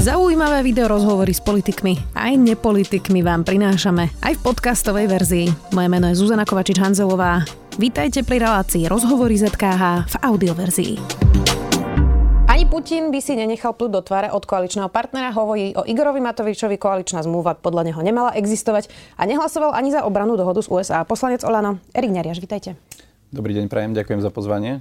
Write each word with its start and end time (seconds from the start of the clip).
Zaujímavé 0.00 0.64
video 0.64 0.88
rozhovory 0.88 1.28
s 1.28 1.44
politikmi 1.44 2.16
aj 2.16 2.32
nepolitikmi 2.40 3.20
vám 3.20 3.44
prinášame 3.44 4.08
aj 4.24 4.32
v 4.32 4.40
podcastovej 4.48 5.04
verzii. 5.12 5.46
Moje 5.76 5.88
meno 5.92 6.08
je 6.08 6.16
Zuzana 6.16 6.48
Kovačič-Hanzelová. 6.48 7.44
Vítajte 7.76 8.24
pri 8.24 8.40
relácii 8.40 8.88
Rozhovory 8.88 9.36
ZKH 9.36 10.08
v 10.08 10.14
audioverzii. 10.24 10.92
Ani 12.48 12.64
Putin 12.64 13.12
by 13.12 13.20
si 13.20 13.36
nenechal 13.36 13.76
plúť 13.76 13.92
do 13.92 14.00
tváre 14.00 14.32
od 14.32 14.40
koaličného 14.40 14.88
partnera, 14.88 15.36
hovorí 15.36 15.76
o 15.76 15.84
Igorovi 15.84 16.24
Matovičovi, 16.24 16.80
koaličná 16.80 17.20
zmluva 17.20 17.60
podľa 17.60 17.92
neho 17.92 18.00
nemala 18.00 18.32
existovať 18.32 18.88
a 19.20 19.28
nehlasoval 19.28 19.76
ani 19.76 19.92
za 19.92 20.08
obranu 20.08 20.32
dohodu 20.32 20.64
z 20.64 20.72
USA. 20.72 21.04
Poslanec 21.04 21.44
Olano, 21.44 21.76
Erik 21.92 22.08
Neriaš, 22.08 22.40
vítajte. 22.40 22.72
Dobrý 23.28 23.52
deň, 23.52 23.68
prajem, 23.68 23.92
ďakujem 23.92 24.24
za 24.24 24.32
pozvanie. 24.32 24.80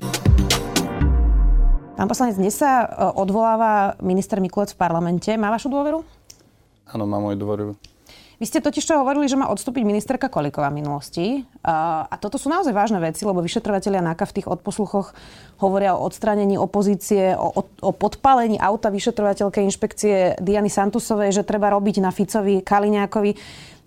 Pán 1.99 2.07
poslanec, 2.07 2.39
dnes 2.39 2.55
sa 2.55 2.87
e, 2.87 3.11
odvoláva 3.19 3.99
minister 3.99 4.39
Mikulec 4.39 4.71
v 4.71 4.79
parlamente. 4.79 5.35
Má 5.35 5.51
vašu 5.51 5.67
dôveru? 5.67 5.99
Áno, 6.95 7.03
má 7.03 7.19
moju 7.19 7.35
dôveru. 7.35 7.75
Vy 8.39 8.47
ste 8.47 8.63
totiž 8.63 8.87
čo 8.87 8.95
hovorili, 9.03 9.27
že 9.27 9.35
má 9.35 9.51
odstúpiť 9.51 9.83
ministerka 9.83 10.31
Kolíková 10.31 10.71
minulosti. 10.71 11.43
A, 11.59 12.07
toto 12.23 12.39
sú 12.39 12.47
naozaj 12.47 12.71
vážne 12.71 13.03
veci, 13.03 13.27
lebo 13.27 13.43
vyšetrovateľia 13.43 13.99
NAKA 13.99 14.31
v 14.31 14.35
tých 14.39 14.47
odposluchoch 14.47 15.11
hovoria 15.59 15.91
o 15.99 16.07
odstránení 16.07 16.55
opozície, 16.55 17.35
o, 17.35 17.51
o 17.67 17.91
podpálení 17.91 18.55
auta 18.55 18.87
vyšetrovateľke 18.95 19.59
inšpekcie 19.59 20.39
Diany 20.39 20.71
Santusovej, 20.71 21.35
že 21.35 21.43
treba 21.43 21.67
robiť 21.67 21.99
na 21.99 22.15
Ficovi, 22.15 22.63
Kaliňákovi. 22.63 23.31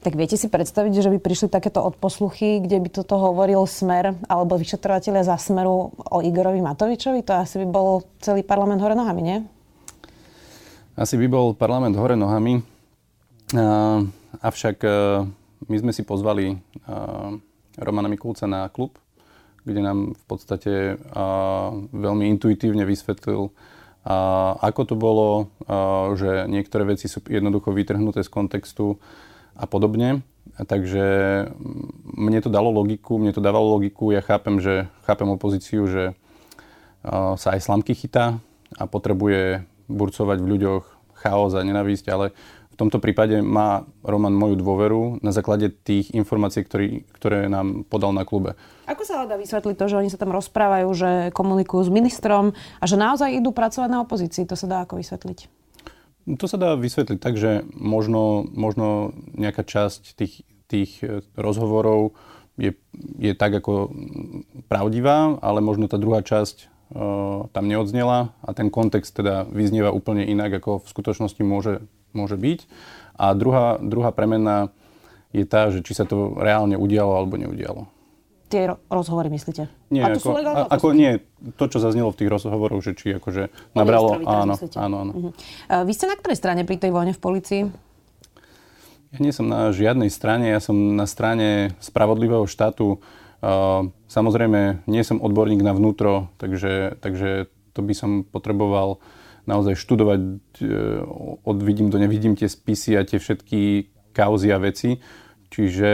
Tak 0.05 0.20
viete 0.20 0.37
si 0.37 0.52
predstaviť, 0.52 1.01
že 1.01 1.09
by 1.09 1.19
prišli 1.23 1.48
takéto 1.48 1.80
odposluchy, 1.80 2.60
kde 2.60 2.77
by 2.77 2.88
toto 2.93 3.16
hovoril 3.16 3.65
Smer 3.65 4.21
alebo 4.29 4.60
vyšetrovateľia 4.60 5.32
za 5.32 5.41
Smeru 5.41 5.96
o 5.96 6.19
Igorovi 6.21 6.60
Matovičovi? 6.60 7.24
To 7.24 7.41
asi 7.41 7.57
by 7.65 7.66
bol 7.73 8.05
celý 8.21 8.45
parlament 8.45 8.84
hore 8.84 8.93
nohami, 8.93 9.23
nie? 9.24 9.38
Asi 10.93 11.16
by 11.16 11.24
bol 11.24 11.57
parlament 11.57 11.96
hore 11.96 12.21
nohami. 12.21 12.72
Uh, 13.52 14.09
avšak 14.40 14.80
uh, 14.80 15.29
my 15.68 15.77
sme 15.77 15.93
si 15.93 16.09
pozvali 16.09 16.57
uh, 16.57 17.37
Romana 17.77 18.09
Mikulca 18.09 18.49
na 18.49 18.65
klub, 18.73 18.96
kde 19.68 19.85
nám 19.85 20.16
v 20.16 20.24
podstate 20.27 20.99
veľmi 21.95 22.27
intuitívne 22.35 22.82
vysvetlil, 22.82 23.54
ako 24.59 24.82
to 24.82 24.99
bolo, 24.99 25.54
že 26.18 26.51
niektoré 26.51 26.82
veci 26.82 27.07
sú 27.07 27.23
jednoducho 27.30 27.71
vytrhnuté 27.71 28.27
z 28.27 28.29
kontextu 28.29 28.99
a 29.55 29.71
podobne. 29.71 30.27
Takže 30.59 31.07
mne 32.02 32.38
to 32.43 32.51
dalo 32.51 32.74
logiku, 32.74 33.23
mne 33.23 33.30
to 33.30 33.38
dávalo 33.38 33.79
logiku, 33.79 34.10
ja 34.10 34.18
chápem, 34.18 34.59
že 34.59 34.90
chápem 35.07 35.30
opozíciu, 35.30 35.87
že 35.87 36.18
sa 37.38 37.49
aj 37.55 37.62
slamky 37.62 37.95
chytá 37.95 38.43
a 38.74 38.90
potrebuje 38.90 39.62
burcovať 39.87 40.43
v 40.43 40.51
ľuďoch 40.59 40.84
chaos 41.23 41.55
a 41.55 41.62
nenavísť, 41.62 42.10
ale 42.10 42.34
v 42.73 42.76
tomto 42.80 42.98
prípade 42.98 43.45
má 43.45 43.84
Roman 44.01 44.32
moju 44.32 44.56
dôveru 44.56 45.20
na 45.20 45.30
základe 45.30 45.68
tých 45.68 46.09
informácií, 46.16 46.65
ktorý, 46.65 47.04
ktoré 47.12 47.52
nám 47.52 47.84
podal 47.84 48.16
na 48.16 48.24
klube. 48.24 48.56
Ako 48.88 49.04
sa 49.04 49.28
dá 49.28 49.37
vysvetliť 49.37 49.76
to, 49.76 49.87
že 49.92 49.98
oni 50.01 50.09
sa 50.09 50.16
tam 50.16 50.32
rozprávajú, 50.32 50.88
že 50.96 51.10
komunikujú 51.37 51.84
s 51.84 51.90
ministrom 51.93 52.56
a 52.80 52.84
že 52.88 52.96
naozaj 52.96 53.37
idú 53.37 53.52
pracovať 53.52 53.88
na 53.93 54.00
opozícii? 54.00 54.48
To 54.48 54.56
sa 54.56 54.65
dá 54.65 54.78
ako 54.88 54.98
vysvetliť? 55.04 55.38
To 56.38 56.46
sa 56.48 56.56
dá 56.56 56.73
vysvetliť 56.78 57.18
tak, 57.20 57.34
že 57.37 57.66
možno, 57.76 58.46
možno 58.48 59.12
nejaká 59.37 59.66
časť 59.66 60.16
tých, 60.16 60.46
tých 60.70 60.90
e, 61.02 61.20
rozhovorov 61.34 62.15
je, 62.56 62.73
je 63.18 63.32
tak 63.34 63.52
ako 63.59 63.93
pravdivá, 64.70 65.37
ale 65.43 65.65
možno 65.65 65.88
tá 65.88 65.97
druhá 65.97 66.20
časť 66.20 66.69
uh, 66.93 67.48
tam 67.48 67.65
neodznela 67.65 68.37
a 68.44 68.50
ten 68.53 68.69
kontext 68.69 69.16
teda 69.16 69.48
vyznieva 69.48 69.88
úplne 69.88 70.28
inak, 70.28 70.60
ako 70.60 70.84
v 70.84 70.91
skutočnosti 70.93 71.43
môže, 71.43 71.81
môže 72.12 72.37
byť. 72.37 72.65
A 73.16 73.37
druhá, 73.37 73.77
druhá 73.81 74.12
premena 74.12 74.72
je 75.32 75.44
tá, 75.44 75.69
že 75.72 75.81
či 75.84 75.97
sa 75.97 76.05
to 76.09 76.37
reálne 76.37 76.77
udialo 76.77 77.16
alebo 77.16 77.41
neudialo 77.41 77.88
tie 78.53 78.69
rozhovory, 78.93 79.33
myslíte? 79.33 79.73
Nie, 79.89 80.05
a 80.05 80.12
to 80.12 80.21
ako, 80.21 80.28
sú 80.28 80.37
legálne? 80.37 80.69
Ako, 80.69 80.87
nie, 80.93 81.25
to, 81.56 81.65
čo 81.73 81.81
zaznelo 81.81 82.12
v 82.12 82.21
tých 82.21 82.28
rozhovoroch, 82.28 82.84
že 82.84 82.93
či 82.93 83.17
akože 83.17 83.49
nabralo... 83.73 84.21
Áno, 84.28 84.61
áno, 84.77 84.97
áno. 85.09 85.12
Uh-huh. 85.17 85.33
Vy 85.89 85.93
ste 85.97 86.05
na 86.05 86.21
ktorej 86.21 86.37
strane 86.37 86.69
pri 86.69 86.77
tej 86.77 86.93
vojne 86.93 87.17
v 87.17 87.21
policii? 87.25 87.62
Ja 89.17 89.19
nie 89.25 89.33
som 89.33 89.49
na 89.49 89.73
žiadnej 89.73 90.12
strane, 90.12 90.53
ja 90.53 90.61
som 90.61 90.77
na 90.77 91.09
strane 91.09 91.73
spravodlivého 91.81 92.44
štátu. 92.44 93.00
Samozrejme, 94.09 94.84
nie 94.84 95.03
som 95.05 95.21
odborník 95.21 95.65
na 95.65 95.73
vnútro, 95.73 96.29
takže, 96.37 97.00
takže 97.00 97.49
to 97.73 97.81
by 97.81 97.93
som 97.97 98.11
potreboval 98.29 99.00
naozaj 99.47 99.75
študovať 99.75 100.23
e, 100.61 100.67
od 101.43 101.59
vidím 101.63 101.91
do 101.91 101.99
nevidím 101.99 102.39
tie 102.39 102.47
spisy 102.47 102.99
a 102.99 103.07
tie 103.07 103.19
všetky 103.19 103.91
kauzy 104.13 104.53
a 104.53 104.59
veci. 104.61 105.01
Čiže 105.53 105.93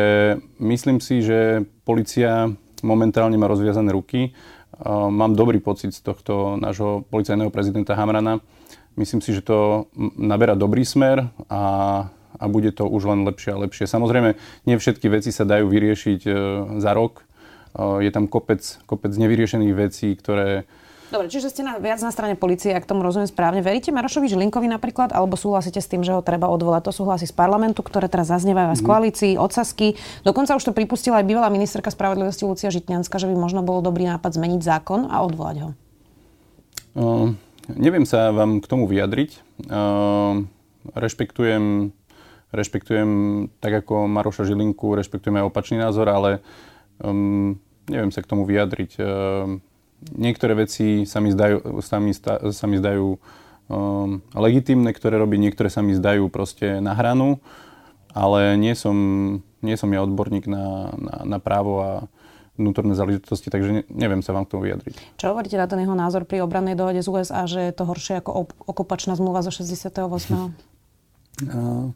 myslím 0.63 1.03
si, 1.03 1.19
že 1.19 1.67
policia 1.83 2.55
momentálne 2.87 3.35
má 3.35 3.51
rozviazané 3.51 3.91
ruky. 3.91 4.31
Mám 4.87 5.35
dobrý 5.35 5.59
pocit 5.59 5.91
z 5.91 6.07
tohto 6.07 6.55
nášho 6.55 7.03
policajného 7.11 7.51
prezidenta 7.51 7.99
Hamrana. 7.99 8.39
Myslím 8.95 9.19
si, 9.19 9.35
že 9.35 9.43
to 9.43 9.91
naberá 10.15 10.55
dobrý 10.55 10.87
smer 10.87 11.35
a, 11.51 11.63
a 12.39 12.45
bude 12.47 12.71
to 12.71 12.87
už 12.87 13.11
len 13.11 13.27
lepšie 13.27 13.51
a 13.51 13.63
lepšie. 13.67 13.91
Samozrejme, 13.91 14.39
nie 14.71 14.79
všetky 14.79 15.11
veci 15.11 15.35
sa 15.35 15.43
dajú 15.43 15.67
vyriešiť 15.67 16.21
e, 16.23 16.31
za 16.79 16.95
rok. 16.95 17.27
Je 17.79 18.11
tam 18.11 18.27
kopec, 18.27 18.63
kopec 18.91 19.13
nevyriešených 19.13 19.75
vecí, 19.77 20.15
ktoré, 20.17 20.67
Dobre, 21.09 21.33
čiže 21.33 21.49
ste 21.49 21.65
na, 21.65 21.81
viac 21.81 22.05
na 22.05 22.13
strane 22.13 22.37
policie, 22.37 22.77
ak 22.77 22.85
tomu 22.85 23.01
rozumiem 23.01 23.25
správne. 23.25 23.65
Veríte 23.65 23.89
Marošovi 23.89 24.29
Žilinkovi 24.29 24.69
napríklad, 24.69 25.17
alebo 25.17 25.41
súhlasíte 25.41 25.81
s 25.81 25.89
tým, 25.89 26.05
že 26.05 26.13
ho 26.13 26.21
treba 26.21 26.53
odvolať? 26.53 26.93
To 26.93 26.93
súhlasí 26.93 27.25
z 27.25 27.33
parlamentu, 27.33 27.81
ktoré 27.81 28.13
teraz 28.13 28.29
zaznievajú 28.29 28.77
aj 28.77 28.79
z 28.79 28.85
mhm. 28.85 28.89
koalícií, 28.89 29.33
odsasky. 29.41 29.97
Dokonca 30.21 30.53
už 30.61 30.69
to 30.69 30.77
pripustila 30.77 31.25
aj 31.25 31.27
bývalá 31.29 31.49
ministerka 31.49 31.89
spravodlivosti 31.89 32.45
Lucia 32.45 32.69
Žitňanská, 32.69 33.17
že 33.17 33.25
by 33.25 33.35
možno 33.41 33.65
bolo 33.65 33.81
dobrý 33.81 34.05
nápad 34.05 34.37
zmeniť 34.37 34.61
zákon 34.61 35.09
a 35.09 35.25
odvolať 35.25 35.57
ho. 35.65 35.71
Uh, 36.93 37.33
neviem 37.73 38.05
sa 38.05 38.29
vám 38.29 38.61
k 38.61 38.69
tomu 38.69 38.85
vyjadriť. 38.85 39.65
Uh, 39.65 40.45
rešpektujem, 40.93 41.89
rešpektujem 42.53 43.11
tak 43.65 43.81
ako 43.81 44.13
Maroša 44.13 44.45
Žilinku, 44.45 44.93
rešpektujem 44.93 45.41
aj 45.41 45.49
opačný 45.49 45.81
názor, 45.81 46.13
ale 46.13 46.45
um, 47.01 47.57
neviem 47.89 48.13
sa 48.13 48.21
k 48.21 48.29
tomu 48.29 48.45
vyjadriť. 48.45 48.93
Uh, 49.01 49.65
niektoré 50.15 50.55
veci 50.55 51.05
sa 51.05 51.19
mi 51.19 51.35
zdajú, 51.35 51.83
sa 51.83 51.99
mi, 51.99 52.13
sta, 52.15 52.53
sa 52.55 52.67
mi 52.71 52.79
zdajú 52.79 53.19
um, 53.69 54.23
legitimné, 54.35 54.95
ktoré 54.95 55.19
robí, 55.19 55.37
niektoré 55.37 55.69
sa 55.69 55.83
mi 55.83 55.95
zdajú 55.95 56.31
proste 56.31 56.79
na 56.79 56.95
hranu, 56.95 57.43
ale 58.15 58.57
nie 58.57 58.75
som, 58.75 58.97
nie 59.61 59.77
som 59.77 59.91
ja 59.93 60.03
odborník 60.03 60.47
na, 60.47 60.95
na, 60.97 61.15
na 61.37 61.39
právo 61.39 61.83
a 61.83 61.91
vnútorné 62.59 62.99
záležitosti, 62.99 63.55
takže 63.55 63.71
ne, 63.71 63.83
neviem 63.87 64.19
sa 64.19 64.35
vám 64.35 64.43
k 64.43 64.59
tomu 64.59 64.67
vyjadriť. 64.67 65.15
Čo 65.15 65.31
hovoríte 65.31 65.55
na 65.55 65.71
ten 65.71 65.79
jeho 65.79 65.95
názor 65.95 66.27
pri 66.27 66.43
obrannej 66.43 66.75
dohode 66.75 66.99
z 66.99 67.09
USA, 67.09 67.47
že 67.47 67.71
je 67.71 67.73
to 67.73 67.87
horšie 67.87 68.19
ako 68.19 68.51
okupačná 68.67 69.15
zmluva 69.15 69.47
zo 69.47 69.55
68. 69.55 69.95
Uh, 71.39 71.95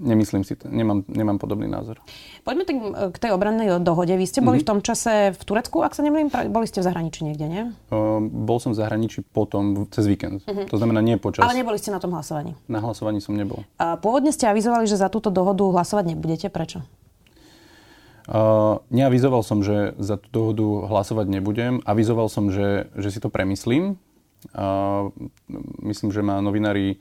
Nemyslím 0.00 0.42
si 0.42 0.56
to, 0.56 0.72
nemám, 0.72 1.04
nemám 1.04 1.36
podobný 1.36 1.68
názor. 1.68 2.00
Poďme 2.42 2.64
tak 2.64 2.76
k 3.12 3.16
tej 3.22 3.30
obrannej 3.36 3.78
dohode. 3.84 4.16
Vy 4.16 4.26
ste 4.26 4.40
boli 4.40 4.58
mm-hmm. 4.58 4.66
v 4.66 4.70
tom 4.72 4.80
čase 4.80 5.30
v 5.36 5.42
Turecku, 5.44 5.84
ak 5.84 5.94
sa 5.94 6.02
nemýlim, 6.02 6.32
boli 6.50 6.64
ste 6.66 6.80
v 6.80 6.88
zahraničí 6.90 7.22
niekde, 7.22 7.46
nie? 7.46 7.62
Uh, 7.92 8.18
bol 8.24 8.58
som 8.58 8.74
v 8.74 8.80
zahraničí 8.82 9.22
potom, 9.22 9.86
cez 9.92 10.08
víkend. 10.08 10.42
Mm-hmm. 10.42 10.66
To 10.72 10.76
znamená 10.80 11.04
nie 11.04 11.20
počas. 11.20 11.44
Ale 11.44 11.54
neboli 11.54 11.76
ste 11.78 11.94
na 11.94 12.00
tom 12.00 12.10
hlasovaní? 12.16 12.56
Na 12.66 12.82
hlasovaní 12.82 13.22
som 13.22 13.36
nebol. 13.36 13.62
A 13.78 13.94
pôvodne 14.00 14.32
ste 14.34 14.48
avizovali, 14.48 14.90
že 14.90 14.98
za 14.98 15.06
túto 15.12 15.30
dohodu 15.30 15.62
hlasovať 15.62 16.16
nebudete. 16.16 16.48
Prečo? 16.50 16.82
Uh, 18.26 18.82
neavizoval 18.90 19.46
som, 19.46 19.62
že 19.62 19.98
za 20.02 20.18
tú 20.18 20.30
dohodu 20.30 20.88
hlasovať 20.88 21.26
nebudem. 21.30 21.78
Avizoval 21.86 22.26
som, 22.32 22.50
že, 22.50 22.90
že 22.98 23.12
si 23.12 23.18
to 23.22 23.30
premyslím. 23.30 24.00
Uh, 24.50 25.14
myslím, 25.86 26.10
že 26.10 26.26
ma 26.26 26.42
novinári 26.42 26.98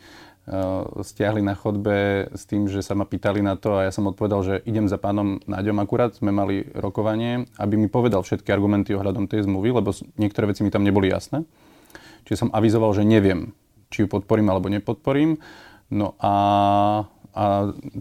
stiahli 1.05 1.45
na 1.45 1.53
chodbe 1.53 2.25
s 2.33 2.49
tým, 2.49 2.65
že 2.65 2.81
sa 2.81 2.97
ma 2.97 3.05
pýtali 3.05 3.45
na 3.45 3.53
to 3.53 3.77
a 3.77 3.85
ja 3.85 3.91
som 3.93 4.09
odpovedal, 4.09 4.41
že 4.41 4.55
idem 4.65 4.89
za 4.89 4.97
pánom 4.97 5.37
Náďom 5.45 5.77
akurát, 5.77 6.17
sme 6.17 6.33
mali 6.33 6.65
rokovanie, 6.73 7.45
aby 7.61 7.77
mi 7.77 7.85
povedal 7.85 8.25
všetky 8.25 8.49
argumenty 8.49 8.97
ohľadom 8.97 9.29
tej 9.29 9.45
zmluvy, 9.45 9.69
lebo 9.69 9.93
niektoré 10.17 10.49
veci 10.49 10.65
mi 10.65 10.73
tam 10.73 10.81
neboli 10.81 11.13
jasné. 11.13 11.45
Čiže 12.25 12.47
som 12.47 12.53
avizoval, 12.53 12.91
že 12.97 13.05
neviem, 13.05 13.53
či 13.93 14.05
ju 14.05 14.07
podporím 14.09 14.49
alebo 14.49 14.69
nepodporím. 14.69 15.37
No 15.93 16.17
a, 16.17 16.33
a 17.37 17.43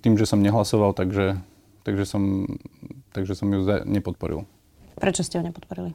tým, 0.00 0.16
že 0.16 0.24
som 0.24 0.40
nehlasoval, 0.40 0.96
takže, 0.96 1.36
takže, 1.84 2.04
som, 2.08 2.48
takže 3.12 3.36
som 3.36 3.52
ju 3.52 3.84
nepodporil. 3.84 4.48
Prečo 4.96 5.24
ste 5.24 5.40
ho 5.40 5.44
nepodporili? 5.44 5.92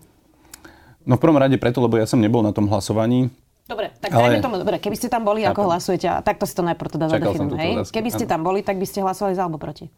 No 1.05 1.17
v 1.17 1.21
prvom 1.21 1.37
rade 1.37 1.57
preto, 1.61 1.81
lebo 1.81 2.01
ja 2.01 2.09
som 2.09 2.17
nebol 2.17 2.41
na 2.41 2.53
tom 2.53 2.65
hlasovaní. 2.65 3.29
Dobre, 3.65 3.89
tak 3.97 4.13
ale... 4.13 4.37
dajme 4.37 4.45
tomu, 4.45 4.55
dobre, 4.61 4.77
keby 4.77 4.93
ste 4.93 5.09
tam 5.09 5.25
boli, 5.25 5.41
Chápem. 5.41 5.57
ako 5.57 5.61
hlasujete? 5.65 6.05
A 6.05 6.21
takto 6.21 6.45
si 6.45 6.53
to 6.53 6.61
najprv 6.61 6.89
teda 7.01 7.05
zadefinujem, 7.09 7.57
hej? 7.57 7.73
Keby 7.89 8.09
ste 8.13 8.25
tam 8.29 8.45
boli, 8.45 8.61
tak 8.61 8.77
by 8.77 8.85
ste 8.85 9.01
hlasovali 9.01 9.33
za 9.33 9.41
alebo 9.41 9.57
proti? 9.57 9.89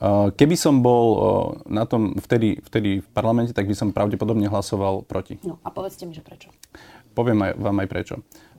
Uh, 0.00 0.32
keby 0.32 0.56
som 0.56 0.80
bol 0.80 1.06
uh, 1.12 1.20
na 1.68 1.84
tom 1.84 2.16
vtedy, 2.16 2.62
vtedy 2.64 3.04
v 3.04 3.08
parlamente, 3.12 3.52
tak 3.52 3.68
by 3.68 3.76
som 3.76 3.92
pravdepodobne 3.92 4.48
hlasoval 4.48 5.04
proti. 5.04 5.36
No 5.44 5.60
a 5.60 5.68
povedzte 5.68 6.08
mi, 6.08 6.16
že 6.16 6.24
prečo. 6.24 6.48
Poviem 7.12 7.44
aj, 7.44 7.52
vám 7.60 7.76
aj 7.84 7.88
prečo. 7.90 8.14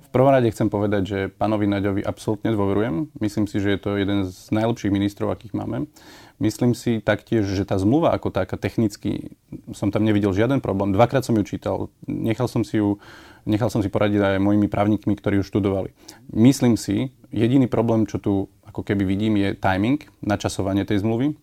V 0.05 0.09
prvom 0.13 0.29
rade 0.29 0.51
chcem 0.51 0.67
povedať, 0.67 1.01
že 1.07 1.19
pánovi 1.31 1.71
Naďovi 1.71 2.03
absolútne 2.03 2.51
dôverujem. 2.51 3.15
Myslím 3.17 3.47
si, 3.47 3.63
že 3.63 3.73
je 3.73 3.79
to 3.79 3.95
jeden 3.95 4.27
z 4.27 4.51
najlepších 4.51 4.91
ministrov, 4.91 5.31
akých 5.31 5.55
máme. 5.55 5.87
Myslím 6.35 6.75
si 6.75 6.99
taktiež, 6.99 7.47
že 7.47 7.63
tá 7.63 7.79
zmluva 7.79 8.11
ako 8.11 8.27
taká 8.29 8.59
technicky, 8.59 9.33
som 9.71 9.87
tam 9.87 10.03
nevidel 10.03 10.35
žiaden 10.35 10.59
problém. 10.59 10.91
Dvakrát 10.91 11.23
som 11.23 11.33
ju 11.39 11.47
čítal, 11.47 11.87
nechal 12.05 12.51
som 12.51 12.61
si 12.61 12.83
ju 12.83 12.99
nechal 13.45 13.69
som 13.73 13.81
si 13.81 13.89
poradiť 13.89 14.37
aj 14.37 14.43
mojimi 14.43 14.67
právnikmi, 14.67 15.13
ktorí 15.17 15.41
ju 15.41 15.47
študovali. 15.47 15.93
Myslím 16.31 16.77
si, 16.77 17.13
jediný 17.31 17.65
problém, 17.65 18.05
čo 18.05 18.21
tu 18.21 18.33
ako 18.67 18.87
keby 18.87 19.03
vidím, 19.03 19.35
je 19.35 19.57
timing, 19.57 19.99
načasovanie 20.23 20.87
tej 20.87 21.03
zmluvy, 21.03 21.35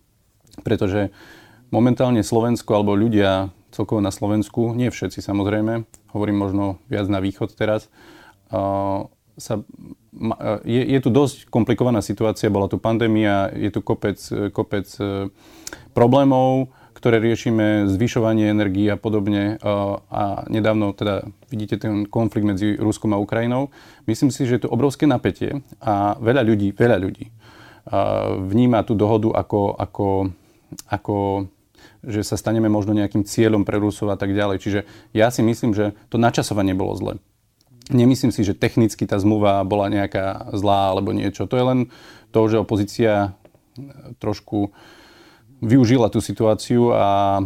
pretože 0.65 1.13
momentálne 1.69 2.25
Slovensko 2.25 2.73
alebo 2.73 2.97
ľudia 2.97 3.53
celkovo 3.69 4.01
na 4.01 4.09
Slovensku, 4.09 4.73
nie 4.73 4.89
všetci 4.89 5.21
samozrejme, 5.21 5.85
hovorím 6.09 6.37
možno 6.41 6.81
viac 6.89 7.05
na 7.05 7.21
východ 7.21 7.53
teraz, 7.53 7.85
sa, 9.39 9.55
je, 10.67 10.81
je 10.83 10.99
tu 10.99 11.09
dosť 11.09 11.47
komplikovaná 11.47 12.03
situácia, 12.03 12.51
bola 12.51 12.67
tu 12.67 12.75
pandémia, 12.81 13.47
je 13.55 13.71
tu 13.71 13.79
kopec, 13.79 14.19
kopec 14.51 14.89
e, 14.99 15.31
problémov, 15.95 16.73
ktoré 16.99 17.23
riešime, 17.23 17.87
zvyšovanie 17.87 18.51
energii 18.51 18.91
a 18.91 18.99
podobne. 18.99 19.55
A 20.11 20.43
nedávno 20.51 20.91
teda 20.91 21.23
vidíte 21.47 21.79
ten 21.79 22.03
konflikt 22.03 22.43
medzi 22.43 22.75
Ruskom 22.75 23.15
a 23.15 23.21
Ukrajinou. 23.23 23.71
Myslím 24.03 24.35
si, 24.35 24.43
že 24.43 24.59
je 24.59 24.67
to 24.67 24.73
obrovské 24.75 25.07
napätie 25.07 25.63
a 25.79 26.19
veľa 26.19 26.43
ľudí, 26.43 26.75
veľa 26.75 26.99
ľudí 26.99 27.31
vníma 28.37 28.85
tú 28.85 28.93
dohodu 28.93 29.33
ako, 29.33 29.73
ako, 29.73 30.07
ako 30.89 31.17
že 32.05 32.21
sa 32.23 32.37
staneme 32.37 32.69
možno 32.69 32.93
nejakým 32.93 33.25
cieľom 33.25 33.65
pre 33.65 33.81
Rusov 33.81 34.13
a 34.13 34.17
tak 34.19 34.31
ďalej. 34.31 34.61
Čiže 34.61 34.79
ja 35.11 35.33
si 35.33 35.41
myslím, 35.41 35.73
že 35.73 35.97
to 36.07 36.21
načasovanie 36.21 36.77
bolo 36.77 36.95
zle. 36.95 37.13
Nemyslím 37.89 38.29
si, 38.29 38.45
že 38.45 38.53
technicky 38.53 39.09
tá 39.09 39.17
zmluva 39.17 39.65
bola 39.65 39.89
nejaká 39.89 40.53
zlá 40.53 40.93
alebo 40.93 41.09
niečo. 41.09 41.49
To 41.49 41.57
je 41.57 41.65
len 41.65 41.79
to, 42.29 42.45
že 42.45 42.61
opozícia 42.61 43.33
trošku 44.21 44.69
využila 45.59 46.11
tú 46.11 46.19
situáciu 46.23 46.91
a, 46.91 47.39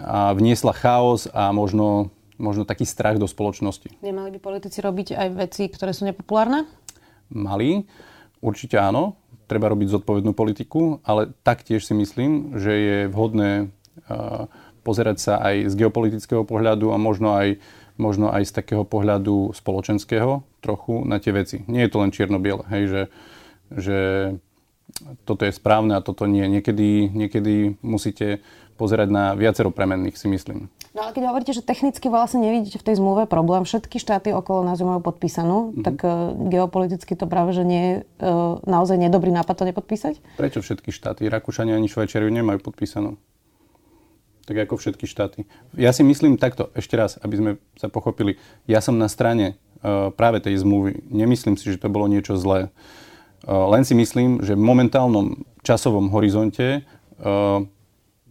a 0.00 0.18
vniesla 0.36 0.72
chaos 0.76 1.28
a 1.32 1.52
možno, 1.52 2.12
možno 2.40 2.64
taký 2.68 2.84
strach 2.88 3.16
do 3.20 3.28
spoločnosti. 3.28 4.00
Nemali 4.00 4.36
by 4.36 4.38
politici 4.40 4.80
robiť 4.80 5.16
aj 5.16 5.28
veci, 5.36 5.62
ktoré 5.68 5.92
sú 5.92 6.08
nepopulárne? 6.08 6.64
Mali, 7.30 7.86
určite 8.40 8.80
áno. 8.80 9.16
Treba 9.46 9.66
robiť 9.66 9.98
zodpovednú 9.98 10.30
politiku, 10.30 11.02
ale 11.02 11.34
taktiež 11.42 11.82
si 11.82 11.90
myslím, 11.90 12.54
že 12.54 12.70
je 12.70 12.98
vhodné 13.10 13.74
pozerať 14.86 15.16
sa 15.20 15.34
aj 15.42 15.68
z 15.70 15.74
geopolitického 15.76 16.46
pohľadu 16.46 16.94
a 16.94 16.96
možno 16.96 17.36
aj, 17.36 17.60
možno 18.00 18.32
aj 18.32 18.48
z 18.48 18.52
takého 18.62 18.86
pohľadu 18.86 19.52
spoločenského 19.52 20.46
trochu 20.64 21.04
na 21.04 21.20
tie 21.20 21.34
veci. 21.34 21.66
Nie 21.68 21.86
je 21.86 21.92
to 21.92 22.00
len 22.00 22.14
čierno-biele, 22.14 22.64
hej, 22.72 22.82
že, 22.88 23.02
že 23.74 23.98
toto 25.24 25.46
je 25.46 25.52
správne 25.54 25.96
a 25.96 26.04
toto 26.04 26.26
nie. 26.26 26.44
Niekedy, 26.46 27.10
niekedy 27.10 27.78
musíte 27.80 28.42
pozerať 28.80 29.08
na 29.12 29.36
viacero 29.36 29.68
premenných, 29.68 30.16
si 30.16 30.24
myslím. 30.32 30.72
No 30.96 31.06
ale 31.06 31.12
keď 31.12 31.22
hovoríte, 31.30 31.52
že 31.52 31.62
technicky 31.62 32.08
vlastne 32.08 32.42
nevidíte 32.42 32.80
v 32.80 32.86
tej 32.90 32.98
zmluve 32.98 33.28
problém, 33.28 33.62
všetky 33.62 34.00
štáty 34.00 34.32
okolo 34.32 34.64
nás 34.64 34.80
ju 34.80 34.88
majú 34.88 35.04
podpísanú, 35.04 35.70
mm-hmm. 35.70 35.84
tak 35.84 35.96
uh, 36.02 36.32
geopoliticky 36.48 37.14
to 37.14 37.28
práve, 37.28 37.52
že 37.54 37.62
nie 37.62 37.82
je 37.84 37.94
uh, 38.24 38.58
naozaj 38.64 38.96
nedobrý 38.96 39.30
nápad 39.30 39.54
to 39.54 39.64
nepodpísať? 39.68 40.18
Prečo 40.40 40.64
všetky 40.64 40.90
štáty? 40.90 41.28
Rakúšania 41.28 41.76
ani 41.76 41.86
Švajčiari 41.86 42.32
nemajú 42.32 42.64
podpísanú 42.64 43.20
tak 44.50 44.66
ako 44.66 44.82
všetky 44.82 45.06
štáty. 45.06 45.46
Ja 45.78 45.94
si 45.94 46.02
myslím 46.02 46.34
takto, 46.34 46.74
ešte 46.74 46.98
raz, 46.98 47.14
aby 47.22 47.38
sme 47.38 47.50
sa 47.78 47.86
pochopili, 47.86 48.34
ja 48.66 48.82
som 48.82 48.98
na 48.98 49.06
strane 49.06 49.54
uh, 49.78 50.10
práve 50.10 50.42
tej 50.42 50.58
zmluvy. 50.58 51.06
Nemyslím 51.06 51.54
si, 51.54 51.70
že 51.70 51.78
to 51.78 51.86
bolo 51.86 52.10
niečo 52.10 52.34
zlé. 52.34 52.66
Uh, 52.66 52.99
len 53.46 53.82
si 53.88 53.96
myslím, 53.96 54.44
že 54.44 54.52
v 54.56 54.62
momentálnom 54.62 55.46
časovom 55.64 56.12
horizonte 56.12 56.84
uh, 57.20 57.64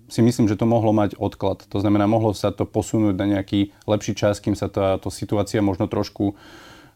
si 0.10 0.26
myslím, 0.26 0.50
že 0.50 0.58
to 0.58 0.66
mohlo 0.66 0.90
mať 0.90 1.16
odklad. 1.22 1.64
To 1.70 1.78
znamená, 1.78 2.10
mohlo 2.10 2.34
sa 2.34 2.50
to 2.50 2.66
posunúť 2.66 3.16
na 3.16 3.38
nejaký 3.38 3.72
lepší 3.86 4.18
čas, 4.18 4.42
kým 4.42 4.58
sa 4.58 4.68
táto 4.68 5.14
situácia 5.14 5.62
možno 5.62 5.86
trošku 5.86 6.34